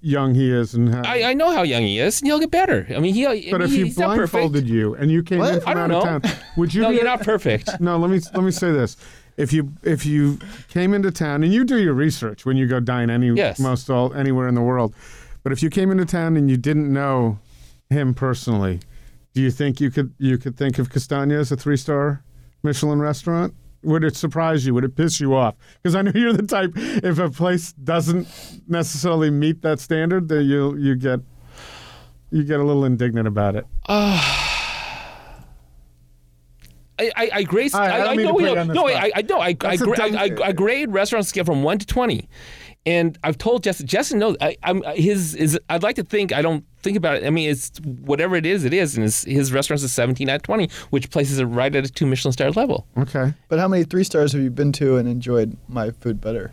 [0.00, 1.02] young he is and how?
[1.04, 2.86] I, I know how young he is, and he'll get better.
[2.94, 3.26] I mean, he.
[3.26, 4.32] I but mean, if he he's not perfect.
[4.32, 5.54] blindfolded you and you came What?
[5.54, 6.28] in from I don't out of know.
[6.28, 6.82] town, would you?
[6.82, 7.68] No, be, you're not perfect.
[7.80, 8.96] No, let me let me say this.
[9.36, 12.80] If you if you came into town and you do your research when you go
[12.80, 13.58] dine any Yes.
[13.58, 14.94] most all anywhere in the world,
[15.42, 17.38] but if you came into town and you didn't know
[17.88, 18.80] him personally,
[19.34, 22.22] do you think you could you could think of Castagna as a three star
[22.62, 23.54] Michelin restaurant?
[23.84, 24.74] Would it surprise you?
[24.74, 25.56] Would it piss you off?
[25.82, 26.70] Because I know you're the type.
[26.76, 28.28] If a place doesn't
[28.68, 31.20] necessarily meet that standard, that you you get
[32.30, 33.66] you get a little indignant about it.
[33.88, 34.41] Ah.
[36.98, 37.72] I, I, I grade.
[37.72, 38.38] Right, I I, I know.
[38.38, 38.86] you know- no.
[38.88, 39.38] I, I know.
[39.38, 42.28] I, I, I, I, grade restaurant scale from one to twenty,
[42.86, 43.86] and I've told Justin.
[43.86, 44.36] Justin knows.
[44.40, 45.58] I, I'm his is.
[45.70, 46.32] I'd like to think.
[46.32, 47.24] I don't think about it.
[47.24, 48.64] I mean, it's whatever it is.
[48.64, 51.74] It is, and his, his restaurants is seventeen out of twenty, which places it right
[51.74, 52.86] at a two Michelin star level.
[52.98, 53.32] Okay.
[53.48, 56.52] But how many three stars have you been to and enjoyed my food better?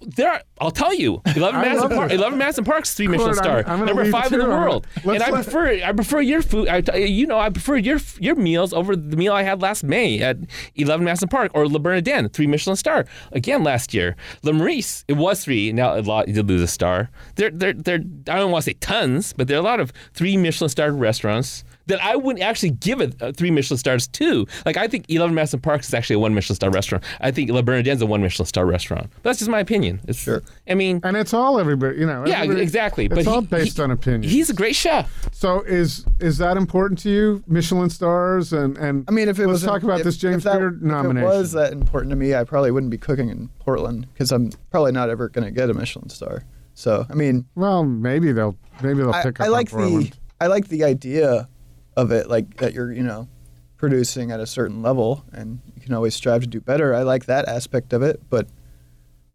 [0.00, 3.56] There, are, I'll tell you, eleven Madison Park, eleven Madison Park's three Michelin Court, star,
[3.58, 6.68] I'm- I'm number five in the world, and I prefer I prefer your food.
[6.68, 10.20] I, you know, I prefer your your meals over the meal I had last May
[10.20, 10.38] at
[10.74, 14.16] eleven Madison Park or Le Bernardin, three Michelin star again last year.
[14.42, 15.72] Le Meurice, it was three.
[15.72, 17.10] Now a lot you did lose a star.
[17.36, 17.96] There, there, there.
[18.28, 20.90] I don't want to say tons, but there are a lot of three Michelin star
[20.92, 24.46] restaurants that I wouldn't actually give it uh, three Michelin stars to.
[24.64, 27.04] Like I think Eleven Madison Parks is actually a one Michelin star restaurant.
[27.20, 29.08] I think Le Bernardin's a one Michelin star restaurant.
[29.16, 30.00] But that's just my opinion.
[30.08, 30.42] It's, Sure.
[30.68, 32.24] I mean, And it's all everybody, you know.
[32.26, 33.06] yeah, everybody- exactly.
[33.06, 34.22] It's but all he- based he- on opinion.
[34.30, 35.28] He's a great chef.
[35.32, 37.44] So is is that important to you?
[37.46, 40.42] Michelin stars and and I mean, if it let's was talk about this James if
[40.44, 41.28] that, Beard If nomination.
[41.30, 44.50] it was that important to me, I probably wouldn't be cooking in Portland because I'm
[44.70, 46.42] probably not ever going to get a Michelin star.
[46.74, 50.06] So I mean, well, maybe they'll maybe they'll pick I up like on Portland.
[50.06, 51.48] the I like the idea
[51.96, 53.28] of it, like that you're you know
[53.76, 56.94] producing at a certain level, and you can always strive to do better.
[56.94, 58.48] I like that aspect of it, but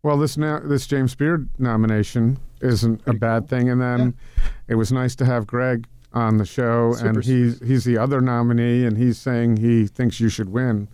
[0.03, 4.15] Well, this now this James Beard nomination isn't a bad thing, and then
[4.67, 8.19] it was nice to have Greg on the show, Super and he's he's the other
[8.21, 10.87] nominee, and he's saying he thinks you should win.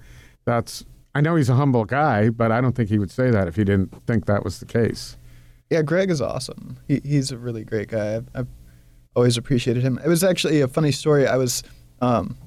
[0.46, 3.48] That's I know he's a humble guy, but I don't think he would say that
[3.48, 5.18] if he didn't think that was the case.
[5.72, 6.78] yeah, Greg is awesome.
[6.88, 8.18] He, he's a really great guy.
[8.18, 8.48] I've, I've
[9.18, 10.00] always appreciated him.
[10.06, 11.28] It was actually a funny story.
[11.28, 11.64] I was
[12.02, 12.38] um,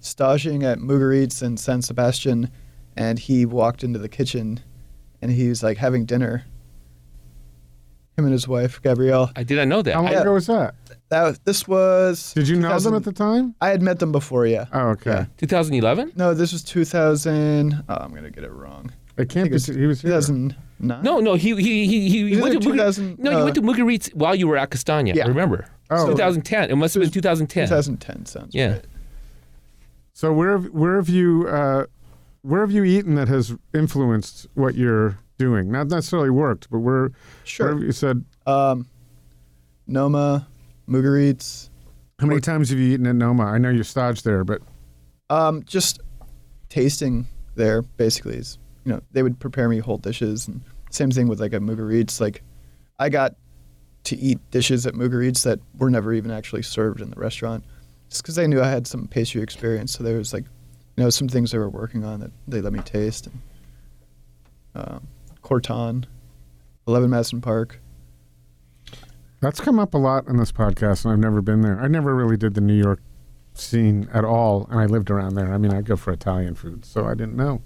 [0.00, 2.50] staging at Mugaritz in San Sebastian,
[2.96, 4.60] and he walked into the kitchen,
[5.20, 6.44] and he was like having dinner.
[8.16, 9.30] Him and his wife Gabrielle.
[9.36, 9.92] I did not know that.
[9.92, 10.74] How long I- ago was that?
[11.10, 12.32] That this was.
[12.32, 13.54] Did you know them at the time?
[13.60, 14.46] I had met them before.
[14.46, 14.64] Yeah.
[14.72, 15.10] Oh, okay.
[15.10, 15.26] Yeah.
[15.36, 16.14] 2011?
[16.16, 17.84] No, this was 2000.
[17.88, 18.90] Oh, I'm gonna get it wrong.
[19.18, 19.50] It can't be.
[19.50, 20.10] it was he was here.
[20.10, 21.02] 2009.
[21.02, 21.34] No, no.
[21.34, 24.12] He he he he, Either went to Mugar- 2000, No, you uh, went to Mugaritz
[24.14, 25.12] while you were at Castagna.
[25.14, 25.28] Yeah.
[25.28, 25.66] Remember?
[25.90, 26.06] Oh.
[26.08, 26.70] 2010.
[26.70, 27.68] It must have been 2010.
[27.68, 28.72] 2010 sounds Yeah.
[28.72, 28.84] right.
[30.12, 31.84] So where have, where have you uh,
[32.42, 35.70] where have you eaten that has influenced what you're doing?
[35.70, 37.10] Not necessarily worked, but where
[37.44, 37.66] Sure.
[37.66, 38.86] where have you said Um,
[39.86, 40.46] Noma,
[40.88, 41.68] Mugaritz.
[42.18, 43.44] how many times have you eaten at Noma?
[43.44, 44.62] I know you're staged there, but
[45.28, 46.00] Um, just
[46.68, 51.28] tasting there basically is you know they would prepare me whole dishes and same thing
[51.28, 52.20] with like a Mugaritz.
[52.20, 52.42] Like
[52.98, 53.34] I got
[54.06, 57.64] to eat dishes at Mugaritz that were never even actually served in the restaurant,
[58.08, 59.92] just because they knew I had some pastry experience.
[59.92, 60.44] So there was like,
[60.96, 63.26] you know, some things they were working on that they let me taste.
[63.26, 63.40] And,
[64.74, 65.06] um,
[65.42, 66.06] Corton,
[66.86, 67.80] 11 Madison Park.
[69.40, 71.78] That's come up a lot in this podcast, and I've never been there.
[71.80, 73.00] I never really did the New York
[73.54, 75.52] scene at all, and I lived around there.
[75.52, 77.62] I mean, I go for Italian food, so I didn't know.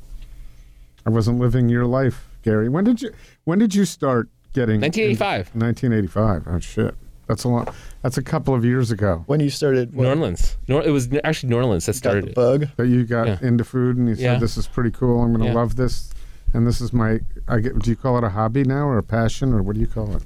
[1.06, 2.68] I wasn't living your life, Gary.
[2.68, 3.12] When did you
[3.44, 4.80] When did you start getting?
[4.80, 5.54] 1985.
[5.54, 6.42] 1985.
[6.46, 6.94] Oh shit,
[7.26, 7.74] that's a lot.
[8.02, 10.56] That's a couple of years ago When you started, New Orleans.
[10.68, 12.34] Nor- it was actually New Orleans that got started the it.
[12.34, 12.66] bug.
[12.76, 13.38] that you got Yeah.
[13.42, 14.34] into food, and you Yeah.
[14.34, 15.20] said, "This is pretty cool.
[15.22, 15.54] I'm going to Yeah.
[15.54, 16.12] love this."
[16.52, 17.20] And this is my.
[17.46, 17.78] I get.
[17.78, 20.16] Do you call it a hobby now, or a passion, or what do you call
[20.16, 20.22] it?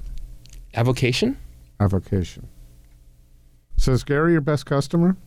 [0.73, 1.37] Avocation?
[1.79, 2.47] A vocation.
[3.77, 5.17] So is Gary your best customer?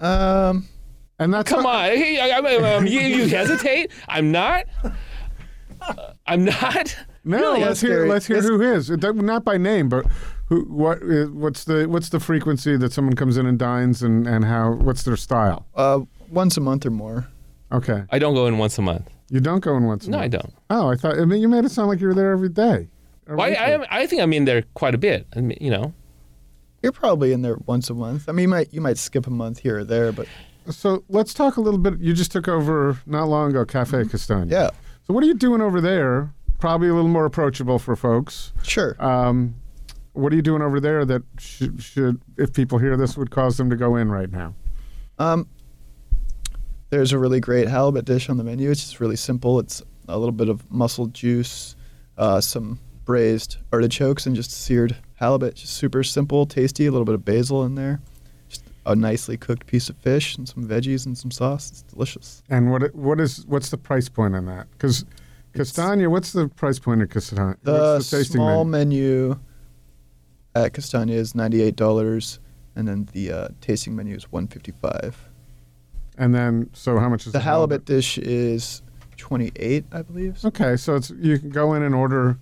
[0.00, 0.68] Um,
[1.18, 1.96] And that's Come what- on.
[1.96, 3.92] Hey, I- I- um, you, you hesitate?
[4.08, 4.64] I'm not.
[5.80, 6.96] Uh, I'm not.
[7.24, 7.90] No, Really, let's hear.
[7.90, 8.08] scary.
[8.08, 8.88] Let's hear It's- who is.
[8.88, 10.04] Doesn't- by name, but
[10.48, 10.60] who?
[10.64, 10.98] What?
[11.02, 11.86] is- What's the?
[11.86, 14.72] What's the frequency that someone comes in and dines, and and how?
[14.72, 15.66] What's their style?
[15.74, 17.26] uh, once a month or more.
[17.72, 19.08] Okay, I don't go in once a month.
[19.30, 20.06] you don't go in once.
[20.06, 20.18] a month?
[20.20, 20.52] No, I don't.
[20.70, 21.18] Oh, I thought.
[21.18, 22.88] I mean, you made it sound like you were there every day.
[23.26, 23.52] or Why?
[23.52, 25.26] I, I think I'm in there quite a bit.
[25.34, 25.94] I mean, you know.
[26.82, 28.28] You're probably in there once a month.
[28.28, 30.26] I mean, you might you might skip a month here or there, but
[30.68, 31.98] So let's talk a little bit.
[31.98, 34.46] You just took over not long ago, Cafe Castagna.
[34.54, 34.70] yeah,
[35.06, 36.34] So what are you doing over there?
[36.58, 38.52] Probably a little more approachable for folks.
[38.62, 38.96] sure.
[38.98, 39.54] Um,
[40.14, 43.56] what are you doing over there that should, should, if people hear this, would cause
[43.56, 44.54] them to go in right now?
[45.18, 45.48] Um,
[46.90, 48.70] there's a really great halibut dish on the menu.
[48.70, 49.58] It's just really simple.
[49.58, 51.74] It's a little bit of mussel juice,
[52.16, 55.56] uh, some braised artichokes, and just seared halibut.
[55.56, 56.86] Just super simple, tasty.
[56.86, 58.00] A little bit of basil in there.
[58.48, 61.70] Just a nicely cooked piece of fish and some veggies and some sauce.
[61.70, 62.42] It's delicious.
[62.48, 64.70] And what what is what's the price point on that?
[64.72, 65.04] Because
[65.54, 67.56] Castagna, what's the price point at Castagna?
[67.62, 69.28] The, what's the tasting small menu?
[69.28, 69.40] menu
[70.54, 72.40] at Castagna is ninety eight dollars,
[72.76, 75.16] and then the uh, tasting menu is one fifty five.
[76.16, 78.82] And then, so how much is The halibut dish is
[79.16, 80.44] twenty eight, I believe.
[80.44, 82.38] Okay, so it's you can go in and order.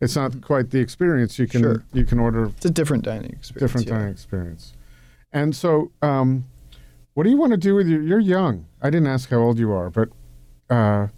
[0.00, 1.38] It's not quite the experience.
[1.38, 1.84] You can Sure.
[1.92, 3.60] you can order It's a different dining experience.
[3.60, 3.94] different yeah.
[3.98, 4.72] dining experience.
[5.32, 6.46] And so, um,
[7.14, 8.00] what do you want to do with your?
[8.00, 8.66] You're young.
[8.82, 10.08] I didn't ask how old you are, but
[10.70, 11.08] uh,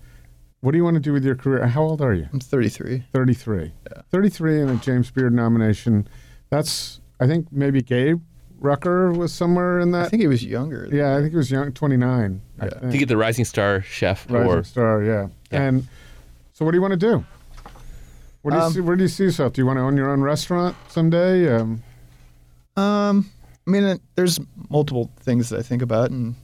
[0.62, 1.66] what do you want to do with your career?
[1.66, 2.28] How old are you?
[2.32, 3.04] I'm 33.
[3.12, 3.72] 33.
[3.94, 4.02] Yeah.
[4.10, 6.08] 33 and a James Beard nomination.
[6.50, 8.20] That's I think maybe Gabe
[8.58, 10.06] Rucker was somewhere in that.
[10.06, 10.88] I think he was younger.
[10.90, 12.40] yeah, I think he was young, 29.
[12.60, 12.70] I Yeah.
[12.80, 12.92] think.
[12.92, 14.66] To get the Rising Star Chef Rising award.
[14.66, 15.28] Star, yeah.
[15.50, 15.62] Yeah.
[15.62, 15.86] And
[16.52, 17.24] so, what do you want to do?
[18.42, 19.52] What do you Um, see, where do you see yourself?
[19.52, 21.52] Do you want to own your own restaurant someday?
[21.54, 21.82] Um,
[22.76, 23.30] Um,
[23.66, 26.34] I mean, it, there's multiple things that I think about and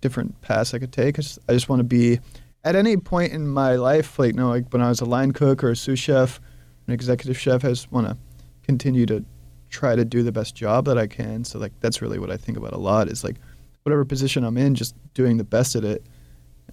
[0.00, 1.18] different paths I could take.
[1.18, 2.20] I just, I just want to be
[2.64, 5.32] at any point in my life, like, you know, like when I was a line
[5.32, 6.40] cook or a sous chef,
[6.86, 8.16] an executive chef, I just want to
[8.62, 9.24] continue to
[9.70, 11.44] try to do the best job that I can.
[11.44, 13.36] So, like, that's really what I think about a lot is like
[13.82, 16.04] whatever position I'm in, just doing the best at it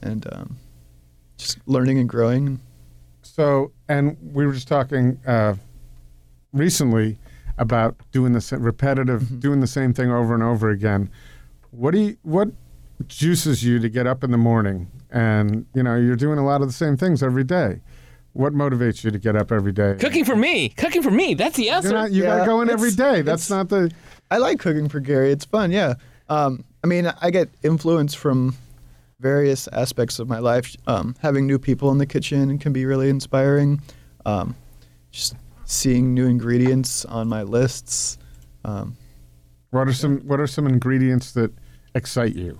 [0.02, 0.58] and um,
[1.38, 2.60] just learning and growing.
[3.21, 5.56] so, and we were just talking uh,
[6.54, 7.17] recently
[7.58, 9.39] about doing the repetitive, Mm-hmm.
[9.39, 11.10] doing the same thing over and over again.
[11.71, 12.50] What do you, what
[13.08, 14.90] juices you to get up in the morning?
[15.12, 17.82] And you know, you're doing a lot of the same things every day.
[18.34, 19.96] What motivates you to get up every day?
[20.00, 20.70] Cooking for me.
[20.70, 21.36] Cooking for me.
[21.36, 21.90] That's the answer.
[21.90, 23.22] You're not, you got to Yeah, go in every it's- day.
[23.22, 23.92] That's not the.
[24.30, 25.32] I like cooking for Gary.
[25.32, 25.94] It's fun, yeah.
[26.28, 28.56] Um, I mean, I get influence from
[29.22, 30.76] various aspects of my life.
[30.88, 33.82] Um, having new people in the kitchen can be really inspiring.
[34.26, 34.56] Um,
[35.12, 38.18] just seeing new ingredients on my lists.
[38.66, 38.98] Um,
[39.70, 41.54] What are some What are some ingredients that
[41.94, 42.60] excite you?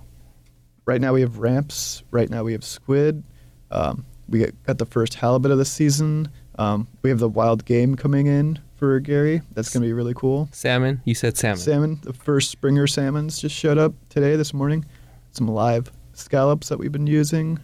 [0.86, 2.02] Right now we have ramps.
[2.10, 3.22] Right now we have squid.
[3.70, 6.30] Um, we got the first halibut of the season.
[6.58, 9.42] Um, we have the wild game coming in for Gary.
[9.52, 10.48] That's going to be really cool.
[10.52, 11.00] Salmon.
[11.04, 11.58] You said salmon.
[11.58, 14.84] Salmon, the first Springer salmons just showed up today, this morning.
[15.32, 17.58] Some live scallops that we've been using.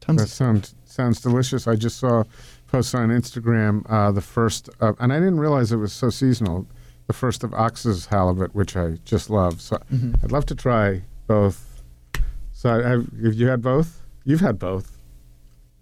[0.00, 1.66] Tons That of sounds sounds delicious.
[1.66, 2.26] I just saw a
[2.68, 6.66] post on Instagram uh, the first, of, and I didn't realize it was so seasonal.
[7.06, 9.60] The first of Ox's halibut, which I just love.
[9.60, 10.22] So Mhm.
[10.22, 11.73] I'd love to try both.
[12.64, 14.00] So have, have you had both?
[14.24, 14.96] You've had both.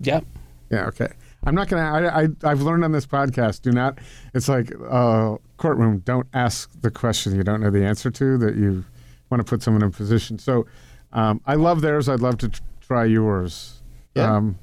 [0.00, 0.24] Yep.
[0.68, 0.86] Yeah.
[0.86, 1.06] Okay.
[1.44, 1.82] I'm not gonna.
[1.82, 3.62] I, I I've learned on this podcast.
[3.62, 3.98] Do not.
[4.34, 5.98] It's like uh, courtroom.
[5.98, 8.84] Don't ask the question you don't know the answer to that you
[9.30, 10.40] want to put someone in a position.
[10.40, 10.66] So
[11.12, 12.08] um, I love theirs.
[12.08, 13.80] I'd love to tr- try yours.
[14.16, 14.34] Yeah.
[14.34, 14.58] Um,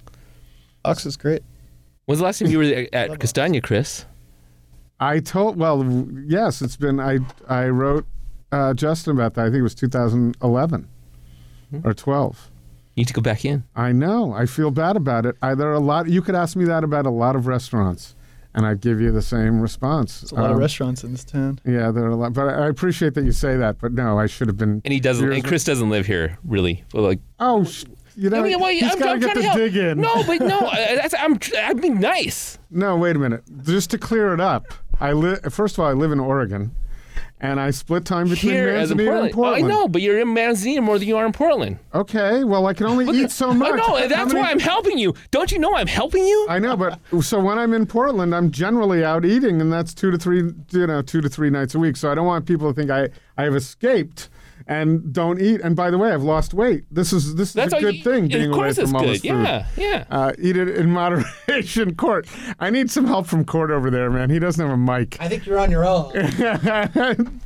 [0.84, 1.42] Ox is great.
[2.04, 4.04] When's the last time you were at Castagna, Chris?
[5.00, 5.56] I told.
[5.56, 7.00] Well, yes, it's been.
[7.00, 8.06] I I wrote
[8.52, 9.44] uh, Justin about that.
[9.44, 10.90] I think it was 2011
[11.84, 12.52] or 12.
[12.96, 13.64] You need to go back in.
[13.76, 14.34] I know.
[14.34, 15.36] I feel bad about it.
[15.42, 16.10] I, there are a lot.
[16.10, 18.16] You could ask me that about a lot of restaurants,
[18.54, 20.22] and I'd give you the same response.
[20.22, 21.60] There's a lot of Um, restaurants in this town.
[21.66, 23.78] Yeah, there are a lot, but I I appreciate that you say that.
[23.80, 24.82] But no, I should have been.
[24.84, 25.32] And he doesn't.
[25.32, 26.84] And Chris doesn't live here, really.
[26.94, 27.86] Well, like, Oh, sh-
[28.18, 30.02] you know, I mean, well, he's I'm, got to I'm get the to dig in.
[30.02, 31.40] No, but no, I, that's, I'm.
[31.58, 32.58] I'm being nice.
[32.70, 33.44] No, wait a minute.
[33.64, 34.66] Just to clear it up,
[35.00, 35.40] I live.
[35.54, 36.72] First of all, I live in Oregon,
[37.42, 39.26] and I split time between Here Manzanita Portland.
[39.28, 39.66] and Portland.
[39.66, 41.80] I know, but you're in Manzanita more than you are in Portland.
[41.94, 43.74] Okay, well, I can only eat so much.
[43.74, 45.14] I know, and that's many- why I'm helping you.
[45.32, 46.48] Don't you know I'm helping you?
[46.50, 50.12] I know, but so when I'm in Portland, I'm generally out eating, and that's two
[50.12, 51.96] to three, you know, two to three nights a week.
[51.98, 54.30] So I don't want people to think I I have escaped
[54.70, 55.62] and don't eat.
[55.62, 56.86] And by the way, I've lost weight.
[56.92, 59.22] This is this is that's a good you, thing being away course, from all this
[59.22, 59.32] good.
[59.32, 59.44] food.
[59.44, 60.06] Yeah, yeah.
[60.10, 62.28] Uh, eat it in moderation, Court.
[62.60, 64.30] I need some help from Court over there, man.
[64.30, 65.18] He doesn't have a mic.
[65.20, 66.14] I think you're on your own.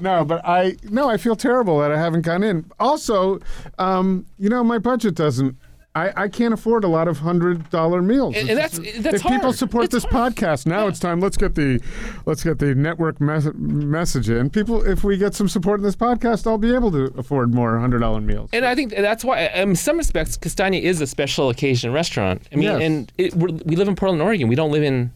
[0.00, 2.64] no, but I no, I feel terrible that I haven't gone in.
[2.80, 3.38] Also,
[3.78, 5.56] um, you know, my budget doesn't.
[5.92, 8.36] I, I can't afford a lot of hundred dollar meals.
[8.36, 10.36] And- and that's- that's if people support It's this hard.
[10.36, 11.18] podcast now, it's time.
[11.20, 11.80] Let's get the
[12.26, 14.50] let's get the network mes- message in.
[14.50, 17.76] People, if we get some support in this podcast, I'll be able to afford more
[17.80, 18.50] hundred dollar meals.
[18.52, 22.48] And I think that's why, in some respects, Castagna is a special occasion restaurant.
[22.52, 22.82] I mean, Yes.
[22.82, 24.46] and it, we're, we live in Portland, Oregon.
[24.46, 25.10] We don't live in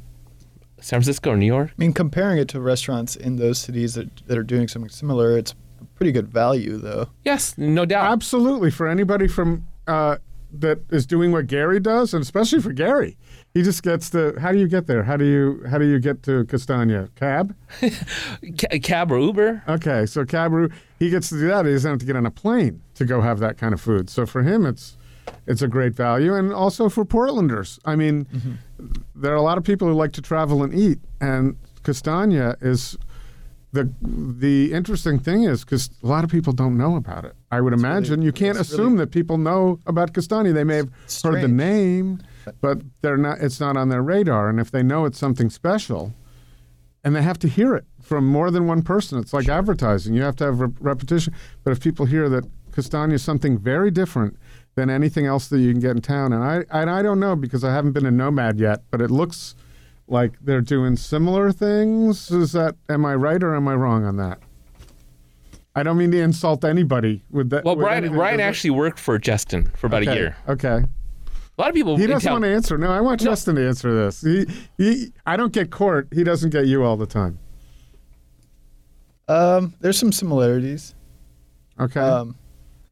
[0.81, 1.71] San Francisco or New York.
[1.71, 5.39] I mean, comparing it to restaurants in those cities that, that are doing something similar,
[5.39, 7.11] it's a pretty good value, though.
[7.25, 8.11] Yes, no doubt.
[8.11, 10.17] Absolutely, for anybody from uh,
[10.61, 13.17] that is doing what Gary does, and especially for Gary,
[13.53, 14.37] he just gets the.
[14.41, 15.05] How do you get there?
[15.05, 17.09] How do you how do you get to Castagna?
[17.17, 17.55] Cab.
[17.81, 19.63] Ca- cab or Uber.
[19.69, 21.67] Okay, so Cabru, he gets to do that.
[21.67, 24.11] He doesn't have to get on a plane to go have that kind of food.
[24.11, 24.97] So for him, it's
[25.47, 27.79] it's a great value, and also for Portlanders.
[27.85, 29.03] I mean, mm-hmm.
[29.15, 32.97] there are a lot of people who like to travel and eat, and Castagna is
[33.75, 37.35] the the interesting thing is because a lot of people don't know about it.
[37.55, 40.53] I would imagine you can't assume really- that people know about Castagna.
[40.53, 40.91] They may have
[41.23, 42.21] heard the name,
[42.61, 43.39] but they're not.
[43.39, 46.13] It's not on their radar, and if they know it's something special
[47.05, 49.19] and they have to hear it from more than one person.
[49.19, 51.35] It's like advertising; you have to have re- repetition.
[51.63, 54.37] But if people hear that Castagna is something very different
[54.75, 57.37] than anything else that you can get in town, and I and I don't know
[57.37, 59.55] because I haven't been a nomad yet, but it looks
[60.09, 62.31] like they're doing similar things.
[62.31, 64.41] Is that am I right or am I wrong on that?
[65.75, 67.65] I don't mean to insult anybody with that.
[67.65, 70.37] Well, with Ryan, anything, Ryan actually worked for Justin for about Okay, a year.
[70.49, 70.69] Okay.
[71.57, 71.97] A lot of people.
[71.97, 72.79] He doesn't town- want to answer.
[72.79, 73.31] No, I want No.
[73.31, 74.21] Justin to answer this.
[74.23, 74.47] He,
[74.79, 76.09] he, I don't get court.
[76.13, 77.39] He doesn't get you all the time.
[79.29, 80.95] Um, there's some similarities.
[81.81, 82.01] Okay.
[82.01, 82.37] Um,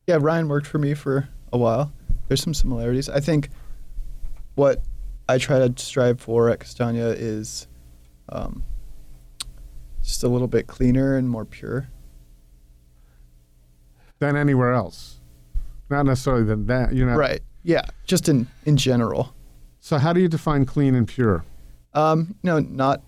[0.07, 1.93] yeah, Ryan worked for me for a while.
[2.29, 3.09] There's some similarities.
[3.09, 3.51] I think
[4.55, 4.83] what
[5.29, 7.67] I try to strive for at Castagna is
[8.31, 8.65] um,
[10.03, 11.89] just a little bit cleaner and more pure.
[14.23, 15.21] Than anywhere else.
[15.91, 16.95] Not necessarily than that.
[16.95, 17.17] You know.
[17.17, 17.43] Right.
[17.65, 17.85] Yeah.
[18.07, 19.35] Just in in general.
[19.81, 21.45] So how do you define clean and pure?
[21.93, 23.03] Um, you know, not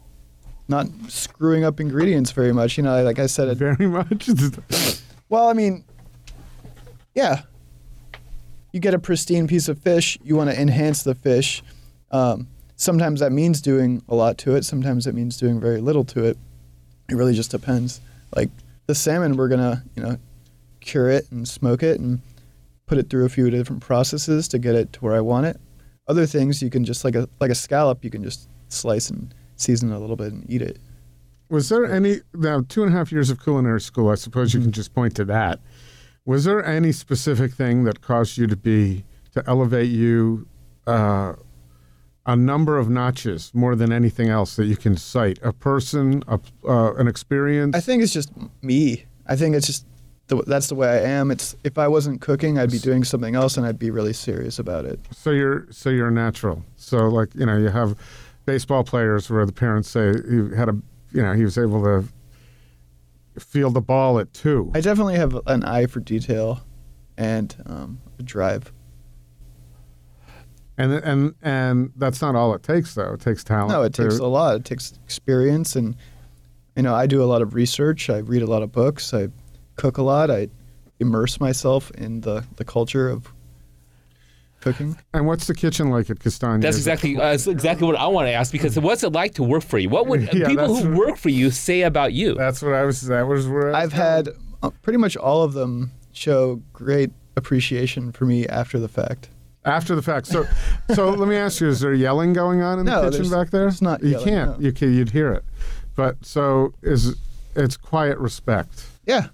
[0.69, 2.77] not screwing up ingredients very much.
[2.77, 4.29] You know, like I said, it, Very much.
[5.31, 5.85] Well, I mean,
[7.15, 7.43] yeah.
[8.73, 11.63] You get a pristine piece of fish, you want to enhance the fish.
[12.11, 12.47] Um,
[12.77, 16.25] sometimes that means doing a lot to it, sometimes it means doing very little to
[16.25, 16.37] it.
[17.09, 18.01] It really just depends.
[18.37, 18.51] Like
[18.87, 20.19] the salmon, we're going to, you know,
[20.85, 22.21] cure it and smoke it and
[22.87, 25.61] put it through a few different processes to get it to where I want it.
[26.07, 29.35] Other things you can just like a like a scallop, you can just slice and
[29.57, 30.79] season a little bit and eat it.
[31.49, 34.11] Was there any now two and a half years of culinary school?
[34.11, 35.61] I suppose you can just point to that.
[36.27, 40.47] Was there any specific thing that caused you to be to elevate you
[40.87, 41.35] uh,
[42.27, 45.39] a number of notches more than anything else that you can cite?
[45.43, 47.77] A person, a, uh, an experience.
[47.77, 48.33] I think it's just
[48.63, 49.05] me.
[49.27, 49.87] I think it's just
[50.29, 51.31] the, that's the way I am.
[51.31, 54.59] It's if I wasn't cooking, I'd be doing something else, and I'd be really serious
[54.59, 54.99] about it.
[55.13, 56.65] So you're so you're natural.
[56.77, 57.97] So like you know you have
[58.47, 60.77] baseball players where the parents say he had a
[61.13, 62.05] you know he was able to
[63.39, 64.71] field the ball at two.
[64.75, 66.61] I definitely have an eye for detail,
[67.19, 68.73] and um, a drive.
[70.77, 73.13] And and and that's not all it takes though.
[73.13, 73.71] It takes talent.
[73.71, 74.57] No, it takes to- a lot.
[74.57, 75.95] It takes experience, and
[76.77, 78.11] you know, I do a lot of research.
[78.11, 79.13] I read a lot of books.
[79.15, 79.29] I
[79.77, 80.31] cook a lot.
[80.31, 80.49] I
[81.01, 83.33] immerse myself in the the culture of
[84.61, 84.97] cooking.
[85.13, 86.61] And what's the kitchen like at Castagna?
[86.61, 89.43] That's exactly uh, that's exactly what I want to ask because what's it like to
[89.43, 89.89] work for you?
[89.89, 92.35] What would Yeah, people who what- work for you say about you?
[92.35, 93.03] That's what I was.
[93.03, 94.29] That was where I was I've had
[94.63, 99.29] uh, pretty much all of them show great appreciation for me after the fact.
[99.65, 100.27] after the fact.
[100.27, 100.47] So,
[100.95, 103.51] so let me ask you: Is there yelling going on in No, the kitchen back
[103.51, 103.63] there?
[103.63, 104.51] there's not You yelling, can't.
[104.61, 104.65] no.
[104.67, 104.95] You can.
[104.95, 105.45] You'd hear it.
[105.97, 107.17] But so is
[107.55, 108.87] it's quiet respect.
[109.07, 109.29] Yeah,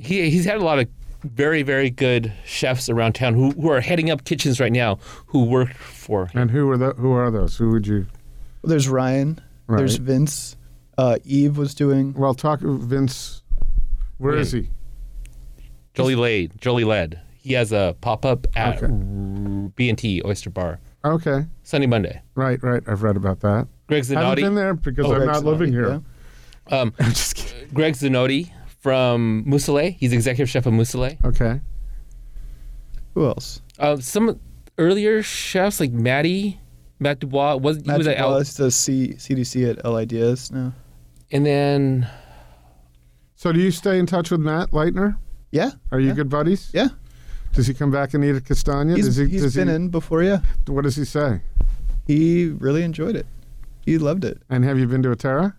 [0.00, 0.88] He he's had a lot of
[1.22, 5.44] very, very good chefs around town who, who are heading up kitchens right now who
[5.44, 6.42] work for him.
[6.42, 7.56] And who are the who are those?
[7.56, 8.06] Who would you?
[8.64, 9.40] There's Ryan.
[9.68, 10.56] There's Vince.
[10.98, 12.12] Uh, Eve was doing.
[12.14, 13.42] Well, talk Vince.
[14.18, 14.68] Where is he?
[15.94, 17.20] Jolie Laide, Jolie Led.
[17.38, 19.70] He has a pop up at Okay.
[19.76, 22.20] B&T Oyster Bar Okay, Sunday, Monday.
[22.34, 22.82] right, right.
[22.86, 23.66] I've read about that.
[23.86, 24.16] Greg Zanotti.
[24.16, 26.02] I haven't been there because Oh, I'm Greg not living here.
[26.70, 26.78] yeah.
[26.80, 27.68] Um, I'm just kidding.
[27.72, 28.50] Greg Zanotti
[28.80, 29.96] from Mousselet.
[29.96, 31.22] He's executive chef of Mousselet.
[31.24, 31.60] Okay.
[33.14, 33.60] Who else?
[33.78, 34.40] Uh, some
[34.78, 36.60] earlier chefs like Matty,
[36.98, 40.06] Matt Dubois was he Matt was at Dubois Al- is the C- CDC at LI
[40.06, 40.72] Diaz now.
[41.32, 42.08] and then
[43.36, 45.16] So, do you stay in touch with Matt Lightner?
[45.50, 45.72] Yeah.
[45.90, 46.14] Are you Yeah.
[46.14, 46.70] good buddies?
[46.72, 46.88] Yeah.
[47.52, 48.94] Does he come back and eat at Castagna?
[48.94, 50.40] He's, does he, he's does been he, in before, yeah.
[50.66, 51.40] What does he say?
[52.06, 53.26] He really enjoyed it.
[53.84, 54.40] He loved it.
[54.48, 55.54] And have you been to Atera?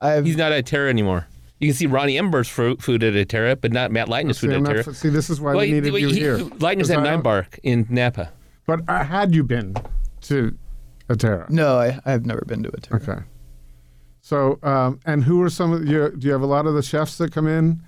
[0.00, 1.26] I've he's not at Terra anymore.
[1.58, 4.56] You can see Ronny Emborg's fru- food at Atera, but not Matt Lightner's See, food
[4.56, 6.38] I'm at not f- see, this is why Well, we needed he- you he- here.
[6.38, 8.30] Lightner's 'Cause at I Nine don't- Bark in Napa.
[8.66, 9.74] But uh, had you been
[10.22, 10.56] to
[11.08, 11.48] Atera?
[11.48, 13.02] no, I, I've never been to Atera.
[13.10, 13.22] Okay.
[14.20, 16.10] So, um, and who are some of you?
[16.10, 17.80] Do you have a lot of the chefs that come in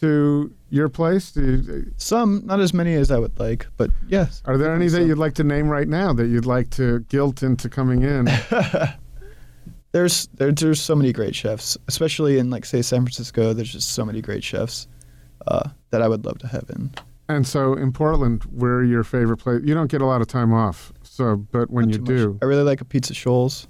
[0.00, 1.30] to your place?
[1.32, 4.42] Do you, Some, not as many as I would like, but yes.
[4.46, 5.06] are there any that Some.
[5.06, 8.26] you'd like to name right now that you'd like to guilt into coming in?
[9.92, 13.52] There's there, there's so many great chefs, especially in like say San Francisco.
[13.52, 14.86] There's just so many great chefs
[15.46, 16.90] uh, that I would love to have in.
[17.28, 19.60] and so in Portland, where are your favorite place?
[19.64, 22.22] You don't get a lot of time off, so but when Not you too much.
[22.22, 23.68] do, I really like Apizza Scholls.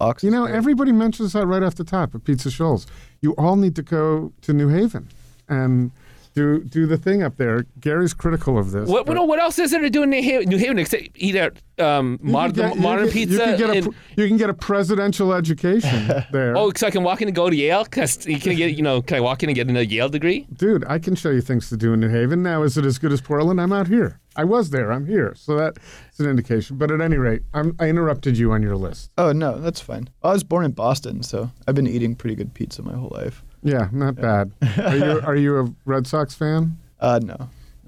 [0.00, 0.22] Ox.
[0.22, 0.54] you know great.
[0.54, 2.86] everybody mentions that right off the top A Pizza Shoals.
[3.20, 5.08] You all need to go to New Haven
[5.48, 5.90] and
[6.38, 7.64] do do the thing up there.
[7.80, 8.88] Gary's critical of this.
[8.88, 11.08] What, but- no, what else is there to do in New Haven, New Haven except
[11.16, 13.32] eat at um, You mod- can the get- modern you can, pizza?
[13.38, 16.56] You can, get a, and- pr- you can get a presidential education there.
[16.56, 17.84] oh, so I can walk in and go to Yale?
[17.84, 20.46] Cause you can get, you know, can I walk in and get a Yale degree?
[20.54, 22.42] Dude, I can show you things to do in New Haven.
[22.42, 23.60] Now, is it as good as Portland?
[23.60, 24.20] I'm out here.
[24.36, 24.92] I was there.
[24.92, 25.34] I'm here.
[25.36, 25.80] So that's
[26.20, 26.78] an indication.
[26.78, 29.10] But at any rate, I'm, I interrupted you on your list.
[29.18, 30.08] Oh no, that's fine.
[30.22, 33.42] I was born in Boston, so I've been eating pretty good pizza my whole life.
[33.62, 34.52] Yeah, not bad.
[34.78, 36.78] Are you are you a Red Sox fan?
[37.00, 37.36] Uh, no,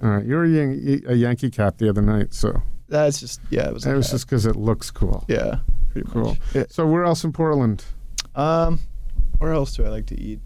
[0.03, 3.41] All right, you were a, Yan- a Yankee cap the other night, so that's just
[3.51, 3.69] yeah.
[3.69, 3.87] It was.
[3.87, 4.13] it was hat.
[4.13, 5.25] just because it looks cool.
[5.29, 5.61] yeah,
[5.93, 6.25] pretty Cool.
[6.31, 6.39] much.
[6.55, 6.65] Yeah.
[6.71, 7.85] So where else in Portland?
[8.35, 8.79] Um,
[9.39, 10.41] where else do I like to eat?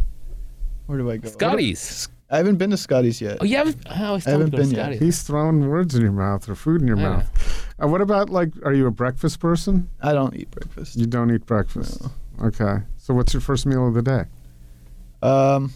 [0.87, 1.29] Where do I go?
[1.29, 2.09] Scotty's.
[2.31, 3.39] I haven't been to Scotty's yet.
[3.41, 3.87] Oh, you haven't?
[3.89, 4.81] I always I haven't to to been yet.
[4.85, 5.01] Scotty's.
[5.01, 7.66] He's throwing words in your mouth or food in your I mouth.
[7.83, 8.51] Uh, what about like?
[8.64, 9.89] Are you a breakfast person?
[10.01, 10.97] I don't eat breakfast.
[10.97, 12.03] You don't eat breakfast.
[12.43, 12.79] Okay.
[12.97, 14.25] So what's your first meal of the day?
[15.23, 15.73] Um,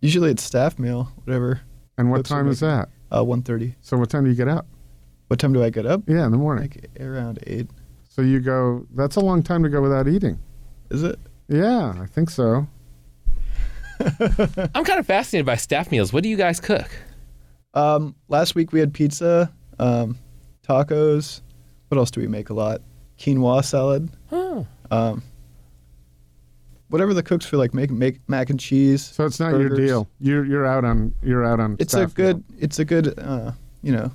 [0.00, 1.60] usually it's staff meal, whatever.
[1.98, 2.88] And what Cooks are time is making- that?
[3.18, 3.74] Uh, one thirty.
[3.82, 4.66] So what time do you get up?
[5.28, 6.02] What time do I get up?
[6.06, 6.70] Yeah, in the morning.
[6.70, 7.68] Like around eight.
[8.08, 8.86] So you go.
[8.94, 10.38] That's a long time to go without eating.
[10.90, 11.18] Is it?
[11.48, 12.66] Yeah, I think so.
[14.00, 16.12] I'm kind of fascinated by staff meals.
[16.12, 16.88] What do you guys cook?
[17.74, 20.18] Um, last week we had pizza, um,
[20.66, 21.40] tacos.
[21.88, 22.80] What else do we make a lot?
[23.18, 24.08] Quinoa salad.
[24.30, 24.66] Oh.
[24.90, 25.22] Um,
[26.92, 29.02] whatever the cooks feel like making, make mac and cheese.
[29.02, 30.06] So it's not your deal.
[30.20, 31.76] You're you're out on you're out on.
[31.78, 32.36] It's a good.
[32.36, 32.58] meal.
[32.60, 33.18] It's a good.
[33.18, 34.12] Uh, you know,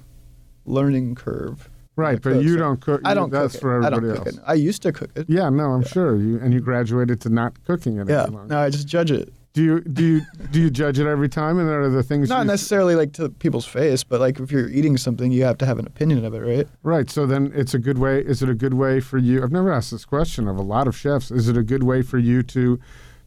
[0.65, 1.69] learning curve.
[1.97, 2.45] right, but cooks.
[2.45, 3.01] you don't cook.
[3.03, 3.85] I don't That's cook for it.
[3.85, 4.37] I don't cook else.
[4.37, 4.43] it.
[4.45, 5.25] I used to cook it.
[5.27, 8.23] Yeah, no, I'm sure you and you graduated to not cooking it Yeah.
[8.23, 8.53] any longer.
[8.53, 9.33] No, I just judge it.
[9.53, 10.21] Do you do you
[10.51, 11.57] do you judge it every time?
[11.57, 14.69] And are the things Not you, necessarily like to people's face, but like if you're
[14.69, 16.67] eating something, you have to have an opinion of it, right?
[16.83, 17.09] Right.
[17.09, 18.19] So then it's a good way.
[18.19, 19.41] Is it a good way for you?
[19.41, 21.31] I've never asked this question of a lot of chefs.
[21.31, 22.79] Is it a good way for you to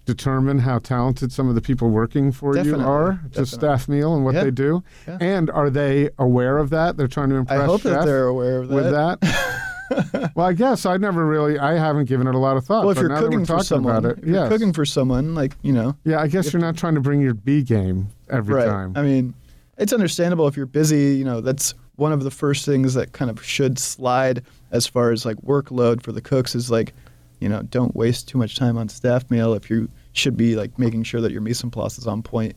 [0.07, 4.15] determine how talented some of the people working for you Definitely, are to staff meal
[4.15, 4.83] and what Yeah, they do?
[5.09, 5.19] yeah.
[5.21, 6.97] And are they aware of that?
[6.97, 8.75] They're trying to impress I hope that they're aware of that.
[8.75, 9.67] with that.
[10.35, 11.59] well, I guess I never really.
[11.59, 12.85] I haven't given it a lot of thought.
[12.85, 15.35] Well, if you're now that we're cooking for someone, it, if you're cooking for someone,
[15.35, 18.55] like you know, yeah, I guess you're not trying to bring your B game every
[18.55, 18.67] right?
[18.67, 18.93] time.
[18.97, 19.35] I mean,
[19.79, 21.17] it's understandable if you're busy.
[21.17, 25.11] You know, that's one of the first things that kind of should slide as far
[25.11, 26.95] as like workload for the cooks is like,
[27.41, 30.79] you know, don't waste too much time on staff meal if you should be like
[30.79, 32.55] making sure that your mise en place is on point.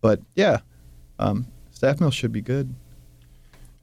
[0.00, 0.58] But yeah,
[1.18, 2.74] um, staff meal should be good.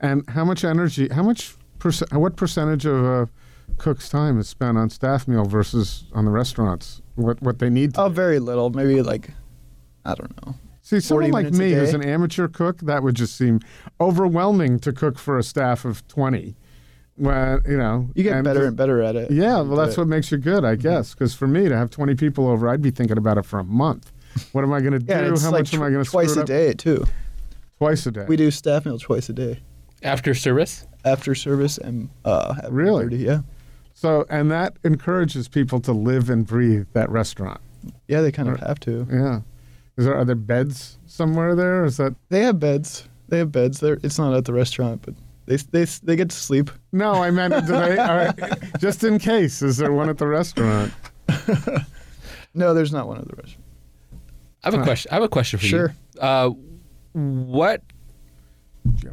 [0.02, 1.10] And how much energy?
[1.10, 1.56] How much?
[1.80, 3.30] Perc- what percentage of a
[3.78, 7.02] cook's time is spent on staff meal versus on the restaurants?
[7.16, 7.94] What what they need?
[7.96, 9.32] To Oh, very little, maybe like,
[10.06, 10.56] I don't know.
[10.82, 13.60] See, someone 40 like me who's an amateur cook, that would just seem
[14.02, 16.56] overwhelming to cook for a staff of twenty.
[17.16, 19.30] When you know, You get better just- and better at it.
[19.30, 20.00] Yeah, well, that's it.
[20.00, 20.82] what makes you good, I mm-hmm.
[20.82, 21.14] guess.
[21.14, 23.64] Because for me to have twenty people over, I'd be thinking about it for a
[23.64, 24.12] month.
[24.54, 25.36] What am I going to Yeah, do?
[25.38, 27.06] How like much am I going to twice a day too.
[27.78, 28.26] Twice a day.
[28.28, 29.60] We do staff meal twice a day
[30.02, 30.86] After service?
[31.06, 33.06] After service and uh, at Really?
[33.06, 33.42] 1:30, Yeah,
[33.94, 37.60] So, and that encourages people to live and breathe that restaurant.
[38.08, 39.08] yeah, they kind of have to.
[39.12, 39.42] Yeah.
[39.98, 41.84] Is there are there beds somewhere there?
[41.86, 43.08] Is that They have beds.
[43.28, 43.80] They have beds.
[43.80, 45.14] There, it's not at the restaurant, but
[45.46, 46.72] they they they get to sleep.
[46.92, 48.34] No, I meant do they, all right,
[48.80, 49.62] just in case.
[49.62, 50.94] Is there one at the restaurant?
[52.56, 53.64] No, there's not one at the restaurant.
[54.64, 55.12] I have a question.
[55.12, 55.96] I have a question for Sure.
[56.16, 56.22] you.
[56.22, 56.50] Uh,
[57.14, 57.84] what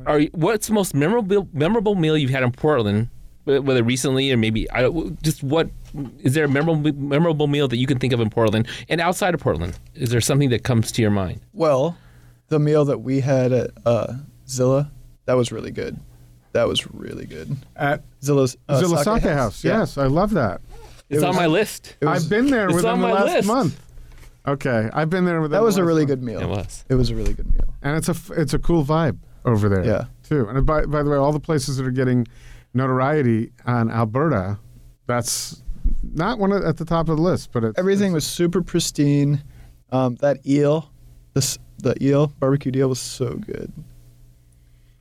[0.07, 3.09] are you, what's the most memorable memorable meal you've had in Portland?
[3.45, 4.89] Whether recently or maybe I
[5.23, 5.71] just what
[6.19, 9.35] is there a memorable memorable meal that you can think of in Portland and outside
[9.35, 9.79] of Portland?
[9.95, 11.41] Is there something that comes to your mind?
[11.53, 11.97] Well,
[12.49, 14.15] the meal that we had at uh,
[14.49, 14.91] Zilla,
[15.27, 15.97] that was really good.
[16.53, 17.57] That was really good.
[17.77, 19.63] At Zilla's uh, Zilla sake Sake House.
[19.63, 19.79] Yeah.
[19.81, 20.61] Yes, I love that.
[21.09, 21.97] It's on was- my list.
[22.03, 23.47] Was- I've been there it's within on the my last list.
[23.47, 23.81] month.
[24.49, 26.09] Okay, I've been there within That was a really month.
[26.09, 26.41] good meal.
[26.41, 26.85] It was.
[26.89, 27.75] It was a really good meal.
[27.83, 29.85] and it's a f- it's a cool vibe over there.
[29.85, 30.05] Yeah.
[30.23, 30.49] too.
[30.49, 32.27] And by by the way, all the places that are getting
[32.75, 34.59] notoriety on Alberta,
[35.07, 35.63] that's
[36.13, 38.63] not one of, at the top of the list, but it's, Everything it's- was super
[38.63, 39.43] pristine.
[39.93, 40.91] Um, that eel,
[41.35, 43.73] this the eel barbecue eel was so good.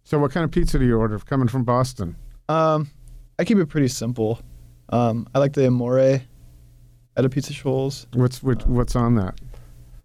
[0.04, 2.16] So, what kind of pizza do you order coming from Boston?
[2.48, 2.92] Um,
[3.40, 4.40] I keep it pretty simple.
[4.90, 6.22] Um, I like the amore at
[7.18, 8.06] Apizza Scholls.
[8.14, 9.40] What's which, what's on that?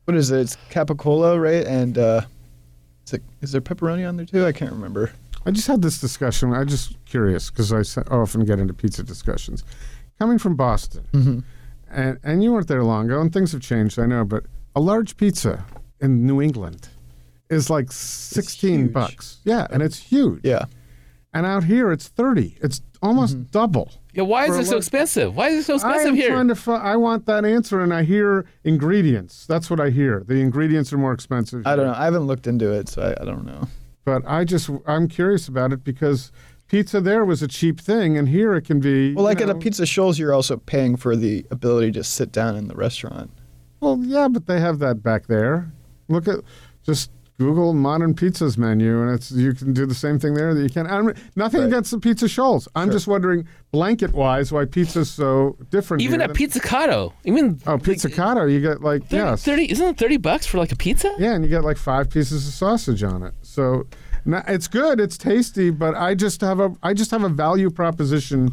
[0.07, 0.41] What is it?
[0.41, 1.67] It's capicola, right?
[1.67, 2.23] And uh,
[3.11, 4.47] is, it, is there pepperoni on there too?
[4.47, 5.13] I can't remember.
[5.47, 6.53] I just had this discussion.
[6.53, 9.65] I'm just curious because I often get into pizza discussions.
[10.19, 11.39] Coming from Boston, Mm-hmm.
[11.91, 13.99] and and you weren't there long ago, and things have changed.
[13.99, 14.45] I know, but
[14.77, 15.65] a large pizza
[16.01, 16.89] in New England
[17.49, 19.41] is like sixteen bucks.
[19.45, 20.41] Yeah, and it's huge.
[20.45, 20.65] Yeah.
[21.33, 22.59] And out here, it's thirty.
[22.63, 23.91] It's almost double.
[24.15, 25.37] Yeah, why is it so expensive?
[25.37, 26.31] Why is it so expensive I'm here?
[26.31, 26.55] trying to.
[26.55, 29.47] Fi- I want that answer, and I hear ingredients.
[29.47, 30.25] That's what I hear.
[30.27, 31.67] The ingredients are more expensive.
[31.67, 31.95] I don't know.
[31.95, 33.69] I haven't looked into it, so I, I don't know.
[34.05, 36.33] But I just I'm curious about it because
[36.67, 39.15] pizza there was a cheap thing, and here it can be.
[39.15, 42.57] Well, like you at Apizza Scholls, you're also paying for the ability to sit down
[42.57, 43.31] in the restaurant.
[43.81, 45.71] Well, yeah, but they have that back there.
[46.09, 46.41] Look at
[46.85, 47.11] just
[47.41, 50.69] Google modern pizzas menu, and it's you can do the same thing there that you
[50.69, 50.87] can.
[50.87, 51.69] I'm, nothing Right.
[51.69, 52.69] against the Pizza Shoals.
[52.75, 52.93] I'm Sure.
[52.93, 56.03] just wondering, blanket wise, why pizza's so different.
[56.03, 59.87] Even here at Pizzicato, even Oh, like, pizzicato, you get like 30, yes, 30 isn't
[59.89, 61.11] it 30 bucks for like a pizza?
[61.19, 63.33] yeah, and you get like five pieces of sausage on it.
[63.41, 63.87] So,
[64.27, 67.71] no, it's good, it's tasty, but I just have a I just have a value
[67.71, 68.51] proposition,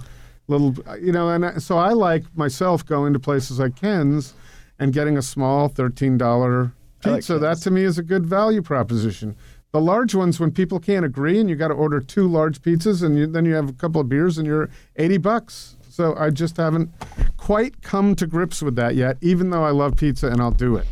[0.47, 4.33] little you know, and I, so I like myself going to places like Ken's
[4.79, 6.71] and getting a small thirteen dollar
[7.05, 9.35] I like that to me is a good value proposition.
[9.71, 13.03] The large ones, when people can't agree, and you got to order two large pizzas,
[13.03, 15.75] and you, then you have a couple of beers, and you're eighty bucks.
[15.89, 16.89] So I just haven't
[17.37, 20.75] quite come to grips with that yet, even though I love pizza and I'll do
[20.75, 20.85] it.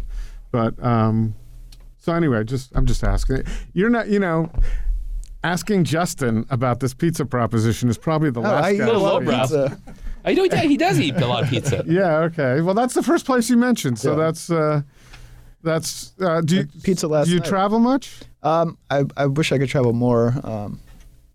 [0.52, 1.36] But um,
[1.98, 3.44] so anyway, just I'm just asking.
[3.74, 4.52] You're not, you know,
[5.44, 9.22] asking Justin about this pizza proposition is probably the Oh, last I eat a lot
[9.22, 9.80] of pizza.
[10.24, 11.84] I know yeah, he does eat a lot of pizza.
[11.88, 12.18] Yeah.
[12.22, 12.62] Okay.
[12.62, 14.00] Well, that's the first place you mentioned.
[14.00, 14.18] So Yeah.
[14.26, 14.82] that's uh,
[15.66, 16.14] that's.
[16.22, 17.50] Uh, do you, pizza last do you night.
[17.50, 18.22] travel much?
[18.44, 20.34] Um, I, I wish I could travel more.
[20.44, 20.80] Um,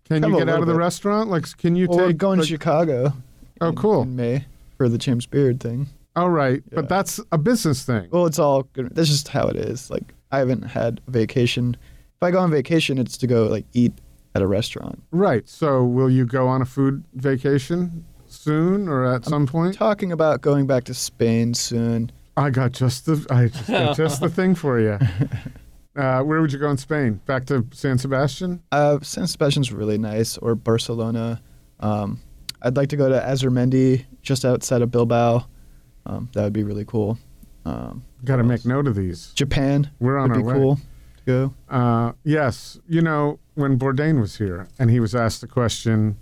[0.05, 0.79] Can you Travel a get out of the bit.
[0.79, 1.29] restaurant?
[1.29, 2.17] Like, can you well, we're take?
[2.17, 3.13] going like- to Chicago.
[3.61, 4.01] Oh, in- cool.
[4.03, 4.45] In May
[4.77, 5.87] for the James Beard thing.
[6.15, 6.63] oh, right.
[6.71, 6.75] Yeah.
[6.77, 8.07] But that's a business thing.
[8.11, 8.95] Well, it's all good.
[8.95, 9.89] That's just how it is.
[9.91, 11.77] Like I haven't had a vacation.
[12.15, 13.93] If I go on vacation, it's to go like eat
[14.35, 15.03] at a restaurant.
[15.11, 15.47] Right.
[15.47, 19.75] So, will you go on a food vacation soon or at some point?
[19.75, 22.11] Talking about going back to Spain soon.
[22.37, 24.97] I got just the I just got just the thing for you.
[25.93, 27.19] Uh, where would you go in Spain?
[27.25, 28.63] Back to San Sebastian?
[28.71, 31.41] Uh, San Sebastian's really nice, or Barcelona.
[31.81, 32.21] Um,
[32.61, 35.45] I'd like to go to Azurmendi, just outside of Bilbao.
[36.05, 37.17] Um, that would be really cool.
[37.65, 39.33] Um, Got to make note of these.
[39.33, 40.53] Japan We're on would our be way.
[40.53, 41.53] cool to go.
[41.69, 46.15] Uh, yes, you know when Bourdain was here, and he was asked the question,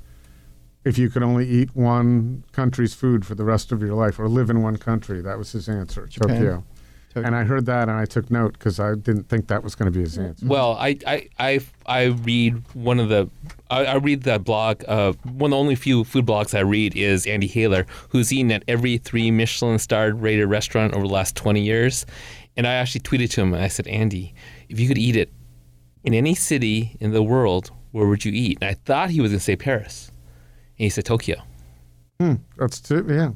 [0.83, 4.27] if you could only eat one country's food for the rest of your life, or
[4.27, 6.35] live in one country, that was his answer, Japan.
[6.35, 6.63] Tokyo.
[7.09, 7.25] Tokyo.
[7.25, 9.91] And I heard that, and I took note because I didn't think that was going
[9.91, 10.45] to be his answer.
[10.45, 13.29] Well, I, I, I, I read one of the,
[13.69, 14.83] I, I read the blog.
[14.87, 18.51] Uh, one of the only few food blogs I read is Andy Hayler, who's eaten
[18.51, 22.05] at every three Michelin starred rated restaurant over the last 20 years.
[22.55, 24.35] And I actually tweeted to him and I said, Andy,
[24.69, 25.33] if you could eat it
[26.03, 28.59] in any city in the world, where would you eat?
[28.61, 30.11] And I thought he was going to say Paris.
[30.79, 31.35] He said Tokyo.
[32.19, 33.31] Hmm, that's too, yeah.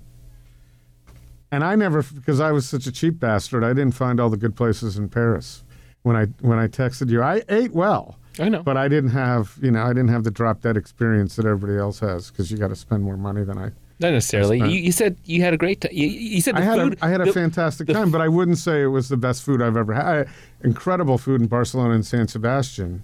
[1.52, 4.38] And I never, because I was such a cheap bastard, I didn't find all the
[4.38, 5.64] good places in Paris.
[6.02, 8.62] When I when I texted you, I ate well, I know.
[8.64, 11.78] but I didn't have, you know, I didn't have the drop dead experience that everybody
[11.80, 13.72] else has because you got to spend more money than I.
[14.00, 14.58] Not necessarily.
[14.58, 15.92] You, you said you had a great time.
[15.94, 16.98] You, you said the I had food.
[17.02, 19.16] a, I had a the- fantastic the time, but I wouldn't say it was the
[19.18, 20.06] best food I've ever had.
[20.06, 20.26] I,
[20.64, 23.04] incredible food in Barcelona and San Sebastian,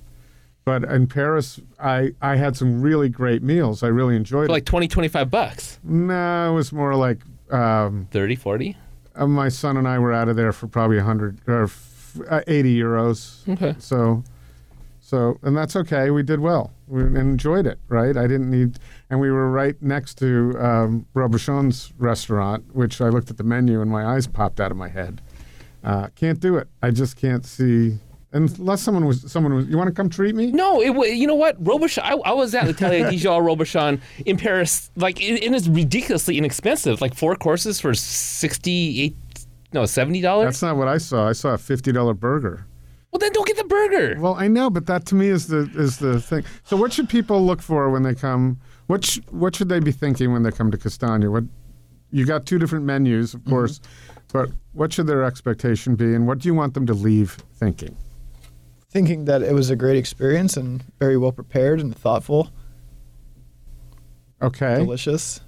[0.69, 3.81] but in Paris, I I had some really great meals.
[3.83, 4.57] I really enjoyed for it.
[4.57, 5.79] like 20, 25 bucks.
[5.83, 7.19] no, it was more like.
[7.51, 8.77] Um, 30, 40.
[9.15, 12.41] Uh, my son and I were out of there for probably 100 or f- uh,
[12.45, 13.47] 80 euros.
[13.49, 13.73] Okay.
[13.79, 14.23] So,
[15.01, 16.11] So, and that's okay.
[16.11, 16.71] We did well.
[16.87, 18.15] We enjoyed it, right?
[18.15, 18.77] I didn't need,
[19.09, 23.81] and we were right next to um, Robuchon's restaurant, which I looked at the menu
[23.81, 25.21] and my eyes popped out of my head.
[25.83, 26.67] Uh, can't do it.
[26.83, 27.97] I just can't see.
[28.31, 30.51] Unless someone was, someone was, you want to come treat me?
[30.51, 31.61] No, it you know what?
[31.63, 32.03] Robuchon.
[32.03, 34.91] I, I was at L'Atelier de Joël Robuchon in Paris.
[34.95, 37.01] Like it, it is ridiculously inexpensive.
[37.01, 39.17] Like four courses for sixty eight,
[39.73, 40.45] no seventy dollars.
[40.45, 41.27] That's not what I saw.
[41.27, 42.67] I saw a fifty dollar burger.
[43.11, 44.15] Well, then don't get the burger.
[44.19, 46.43] Well, I know, but that to me is the is the thing.
[46.63, 48.59] So, what should people look for when they come?
[48.85, 51.31] What sh- what should they be thinking when they come to Castagna?
[51.31, 51.45] What
[52.11, 53.49] you got two different menus, of mm-hmm.
[53.49, 53.81] course,
[54.31, 57.97] but what should their expectation be, and what do you want them to leave thinking?
[58.89, 62.49] Thinking that it was a great experience and very well prepared and thoughtful,
[64.41, 65.41] Okay, delicious.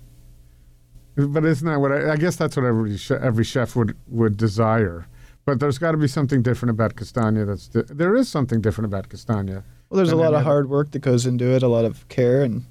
[1.16, 4.38] but isn't that what I, I guess that's what every che- every chef would would
[4.38, 5.08] desire.
[5.46, 7.46] But there's got to be something different about Castagna.
[7.46, 9.64] That's di- there is something different about Castagna.
[9.90, 12.44] Well, there's a lot of hard work that goes into it, a lot of care
[12.44, 12.66] and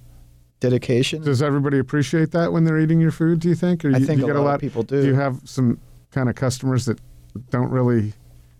[0.60, 1.22] dedication.
[1.22, 3.40] Does everybody appreciate that when they're eating your food?
[3.40, 3.84] Do you think?
[3.84, 5.02] Or I you, think you a get lot of people do.
[5.02, 5.80] Do you have some
[6.12, 7.00] kind of customers that
[7.50, 8.12] don't really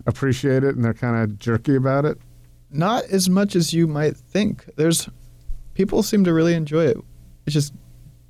[0.06, 2.18] appreciate it and they're kind of jerky about it?
[2.70, 4.64] Not as much as you might think.
[4.76, 5.08] There's
[5.74, 6.96] people seem to really enjoy it.
[7.46, 7.72] It's just,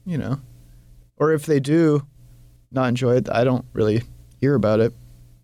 [0.07, 0.41] you know,
[1.19, 2.07] or if they do
[2.73, 4.03] not enjoy it, I don't really
[4.41, 4.93] hear about it.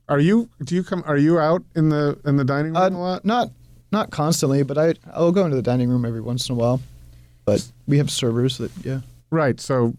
[0.08, 0.48] Are you?
[0.64, 1.02] Do you come?
[1.06, 3.24] Are you out in the in the dining room Uh, a lot?
[3.24, 3.50] not
[3.92, 6.80] not constantly, but I I'll go into the dining room every once in a while.
[7.44, 9.00] But we have servers that yeah.
[9.30, 9.60] Right.
[9.60, 9.94] So,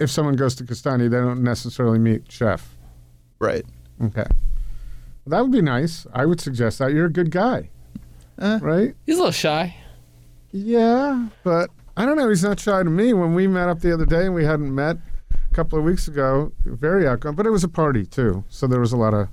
[0.00, 2.74] if someone goes to Castagna, they don't necessarily meet chef.
[3.38, 3.64] Right.
[4.02, 4.24] Okay.
[5.26, 6.06] Well, that would be nice.
[6.12, 6.92] I would suggest that.
[6.92, 7.70] You're a good guy,
[8.40, 8.94] Eh, right?
[9.06, 9.76] He's a little shy.
[10.52, 12.28] Yeah, but I don't know.
[12.28, 13.12] He's not shy to me.
[13.12, 14.96] When we met up the other day and we hadn't met
[15.32, 17.34] a couple of weeks ago, very outgoing.
[17.34, 19.28] But it was a party too, so there was a lot of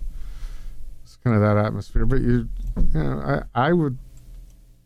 [1.03, 2.05] it's kind of that atmosphere.
[2.05, 2.49] But you,
[2.93, 3.97] you know, I, I would,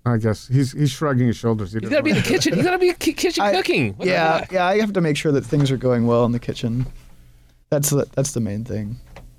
[0.06, 1.72] I guess he's he's shrugging his shoulders.
[1.72, 2.54] He He's doesn't got to be in the kitchen.
[2.54, 3.94] He's got to be in ki- kitchen I- cooking.
[3.94, 4.66] What yeah, yeah.
[4.66, 6.86] I have to make sure that things are going well in the kitchen.
[7.70, 8.98] That's the, that's the main thing.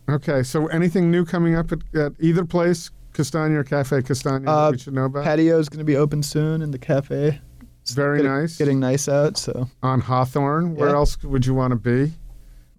[0.08, 4.70] Okay, so anything new coming up at, at either place, Castagna or Cafe Castagna, Uh,
[4.70, 5.24] we should know about?
[5.24, 7.40] Patio is going to be open soon in the cafe.
[7.82, 8.56] It's Very getting- nice.
[8.58, 9.36] Getting nice out.
[9.38, 10.94] So On Hawthorne, where Yeah.
[10.94, 12.12] else would you want to be?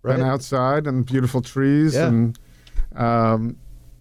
[0.02, 0.16] right.
[0.18, 2.08] And outside and beautiful trees Yeah.
[2.08, 2.40] and
[2.96, 3.58] um,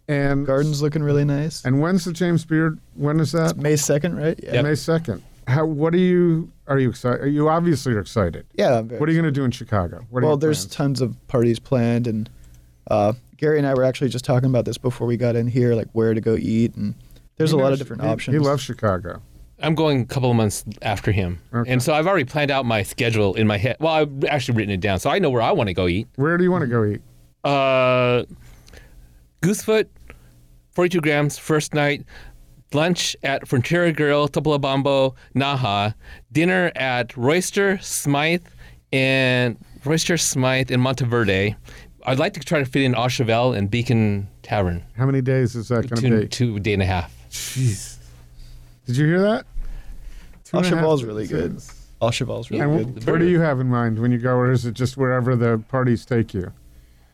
[0.06, 1.62] and Garden's looking really nice.
[1.64, 2.78] And when's the James Beard?
[2.94, 3.50] When is that?
[3.50, 4.38] It's May second, right?
[4.42, 4.62] Yeah.
[4.62, 5.22] May second.
[5.48, 5.66] How?
[5.66, 6.50] What are you?
[6.68, 7.20] Are you excited?
[7.20, 8.46] Are you obviously are excited?
[8.54, 8.80] Yeah.
[8.80, 10.06] What are you going to do in Chicago?
[10.10, 10.74] Well, there's plans?
[10.74, 12.30] tons of parties planned, and
[12.88, 15.74] uh, Gary and I were actually just talking about this before we got in here,
[15.74, 16.94] like where to go eat, and
[17.36, 18.34] there's He a lot of different he- options.
[18.34, 19.22] He loves Chicago.
[19.60, 21.70] I'm going a couple of months after him, Okay.
[21.70, 23.76] and so I've already planned out my schedule in my head.
[23.80, 26.06] Well, I've actually written it down, so I know where I want to go eat.
[26.14, 27.00] Where do you want to go eat?
[27.42, 28.22] Uh,
[29.42, 29.86] Goosefoot,
[30.72, 32.04] 42 grams, first night.
[32.74, 35.94] Lunch at Frontera Grill, Topolobampo, Naha.
[36.30, 38.42] Dinner at Roister, Smyth,
[38.92, 41.56] and Roister, Smyth, and Monteverde.
[42.06, 44.84] I'd like to try to fit in Auchevel and Beacon Tavern.
[44.96, 46.28] How many days is that going to Two, be?
[46.28, 47.14] two day and a half.
[47.30, 47.96] Jeez.
[48.86, 49.46] Did you hear that?
[50.44, 51.54] Two and a half Auchevel's really good.
[51.54, 51.74] days.
[52.00, 53.02] All really And good.
[53.02, 54.96] wh- The what do you have in mind when you go, or is it just
[54.96, 56.52] wherever the parties take you?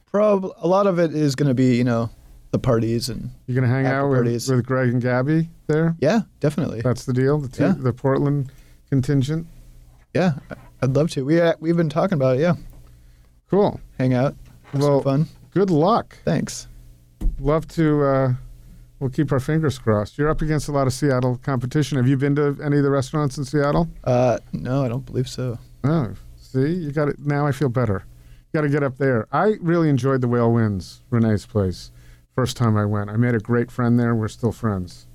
[0.07, 2.11] Prob a lot of it is going to be, you know,
[2.51, 4.49] the parties and you're going to hang After out with, parties.
[4.51, 5.97] with Greg and Gabby there?
[6.01, 6.82] yeah, definitely.
[6.82, 7.39] That's the deal.
[7.39, 7.74] The two, Yeah.
[7.76, 8.53] the Portland
[8.91, 9.47] contingent.
[10.12, 11.24] yeah, I- I'd love to.
[11.24, 12.41] We uh, we've been talking about it.
[12.43, 12.55] Yeah,
[13.51, 13.80] Cool.
[13.99, 14.43] hang out, have
[14.80, 15.26] Well- some fun.
[15.52, 16.16] Good luck.
[16.24, 16.66] Thanks.
[17.38, 18.02] Love to.
[18.04, 18.34] Uh,
[18.98, 20.18] we'll keep our fingers crossed.
[20.18, 21.96] You're up against a lot of Seattle competition.
[21.96, 23.88] Have you been to any of the restaurants in Seattle?
[24.02, 25.58] Uh, no, I don't believe so.
[25.84, 27.18] Oh, see, you got it.
[27.20, 28.04] Now I feel better.
[28.52, 29.26] Got to get up there.
[29.32, 31.90] I really enjoyed the Whale Wins, Renee's place.
[32.34, 34.14] First time I went, I made a great friend there.
[34.14, 35.06] We're still friends.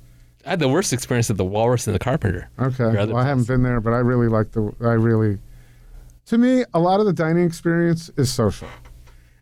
[0.46, 2.50] I had the worst experience at the Walrus and the Carpenter.
[2.60, 2.84] Okay.
[2.92, 4.74] Your other Well, I haven't been there, but I really like the.
[4.82, 5.38] I really.
[6.28, 8.68] To me, a lot of the dining experience is social,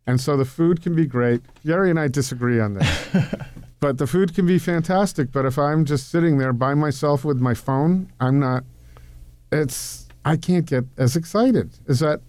[0.08, 1.42] and so the food can be great.
[1.66, 3.08] Gary and I disagree on this,
[3.80, 5.32] but the food can be fantastic.
[5.32, 8.64] But if I'm just sitting there by myself with my phone, I'm not.
[9.52, 11.72] It's I can't get as excited.
[11.88, 12.22] Is that?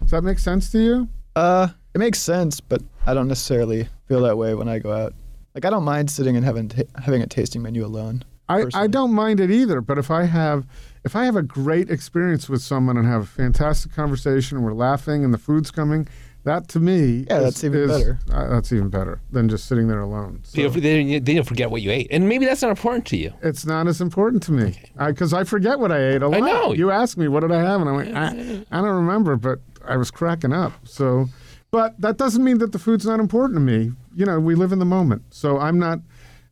[0.00, 1.08] Does that make sense to you?
[1.36, 5.12] Uh, it makes sense, but I don't necessarily feel that way when I go out.
[5.54, 8.24] Like I don't mind sitting and having ta having a tasting menu alone.
[8.50, 10.66] I, I don't mind it either, but if I have
[11.04, 14.72] if I have a great experience with someone and have a fantastic conversation and we're
[14.72, 16.08] laughing and the food's coming,
[16.48, 18.18] that to me Yeah, is- that's even is- better.
[18.32, 20.40] uh, that's even better than just sitting there alone.
[20.42, 23.06] So you So they, they don't forget what you ate, and maybe that's not important
[23.06, 23.32] to you.
[23.42, 26.36] it's not as important to me because I, forget what I ate a lot.
[26.36, 26.72] I know.
[26.72, 28.26] You ask me what did I have, and I'm like, I,
[28.78, 30.72] I don't remember, but I was cracking up.
[30.84, 31.26] So,
[31.70, 33.92] but that doesn't mean that the food's not important to me.
[34.14, 36.00] You know, we live in the moment, so I'm not.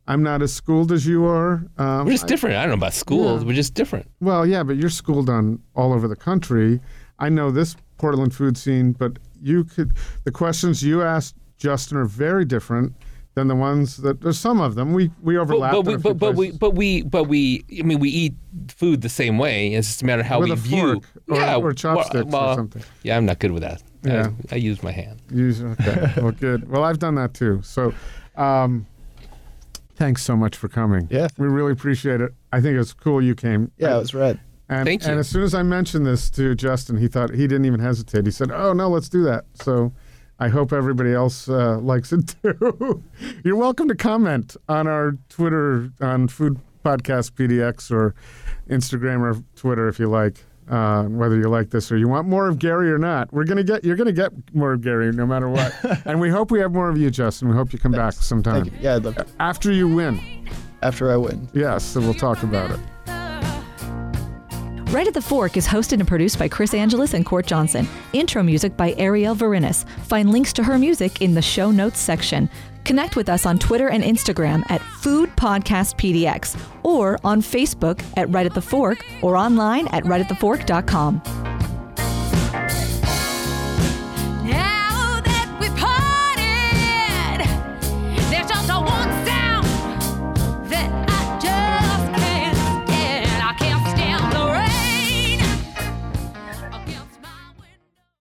[0.09, 1.65] I'm not as schooled as you are.
[1.77, 2.55] Um, We're just I- different.
[2.55, 3.41] I don't know about schools.
[3.41, 3.47] Yeah.
[3.49, 4.09] We're just different.
[4.21, 6.79] well, yeah, but you're schooled on all over the country.
[7.19, 12.05] I know this Portland food scene, but you could the questions you asked Justin are
[12.05, 12.93] very different
[13.33, 15.71] than the ones that there's some of them we we overlap.
[15.71, 18.33] but, in we, but, but we but we but we I mean we eat
[18.67, 19.73] food the same way.
[19.73, 20.93] It's just a matter of how With we a view.
[20.93, 22.83] fork or- yeah, or well- chopsticks or something.
[23.03, 23.83] Yeah, I'm not good with that.
[24.03, 24.29] Yeah.
[24.51, 25.21] I, I use my hand.
[25.31, 26.13] Use okay.
[26.17, 26.69] well, good.
[26.69, 27.61] Well, I've done that too.
[27.63, 27.93] So,
[28.37, 28.85] um,
[29.95, 31.07] thanks so much for coming.
[31.11, 31.27] Yeah.
[31.37, 32.33] we really appreciate it.
[32.53, 33.71] I think it's cool you came.
[33.77, 34.39] Yeah, it was rad.
[34.69, 35.11] And, Thank you.
[35.11, 38.25] And as soon as I mentioned this to Justin, he thought he didn't even hesitate.
[38.25, 39.93] He said, "Oh no, let's do that." So.
[40.39, 43.03] I hope everybody else uh, likes it too.
[43.43, 48.13] You're welcome to comment on our Twitter on Food Podcast PDX or
[48.69, 52.47] Instagram or Twitter if you like, uh, whether you like this or you want more
[52.47, 53.33] of Gary or not.
[53.33, 55.73] We're gonna get you're gonna get more of Gary no matter what,
[56.05, 57.49] and we hope we have more of you, Justin.
[57.49, 58.79] We hope you come back sometime Thank you.
[58.81, 59.25] Yeah, I'd love to.
[59.39, 60.47] after you win.
[60.83, 61.49] After I win.
[61.53, 62.79] Yes, so we'll talk about it.
[64.89, 67.85] Right at the Fork is hosted and produced by Chris Angeles and Court Johnson.
[68.13, 69.85] Intro music by Arielle Verinis.
[70.05, 72.49] Find links to her music in the show notes section.
[72.85, 78.29] Connect with us on Twitter and Instagram at Food Podcast PDX or on Facebook at
[78.29, 81.76] Right at the Fork or online at rightatthefork.com.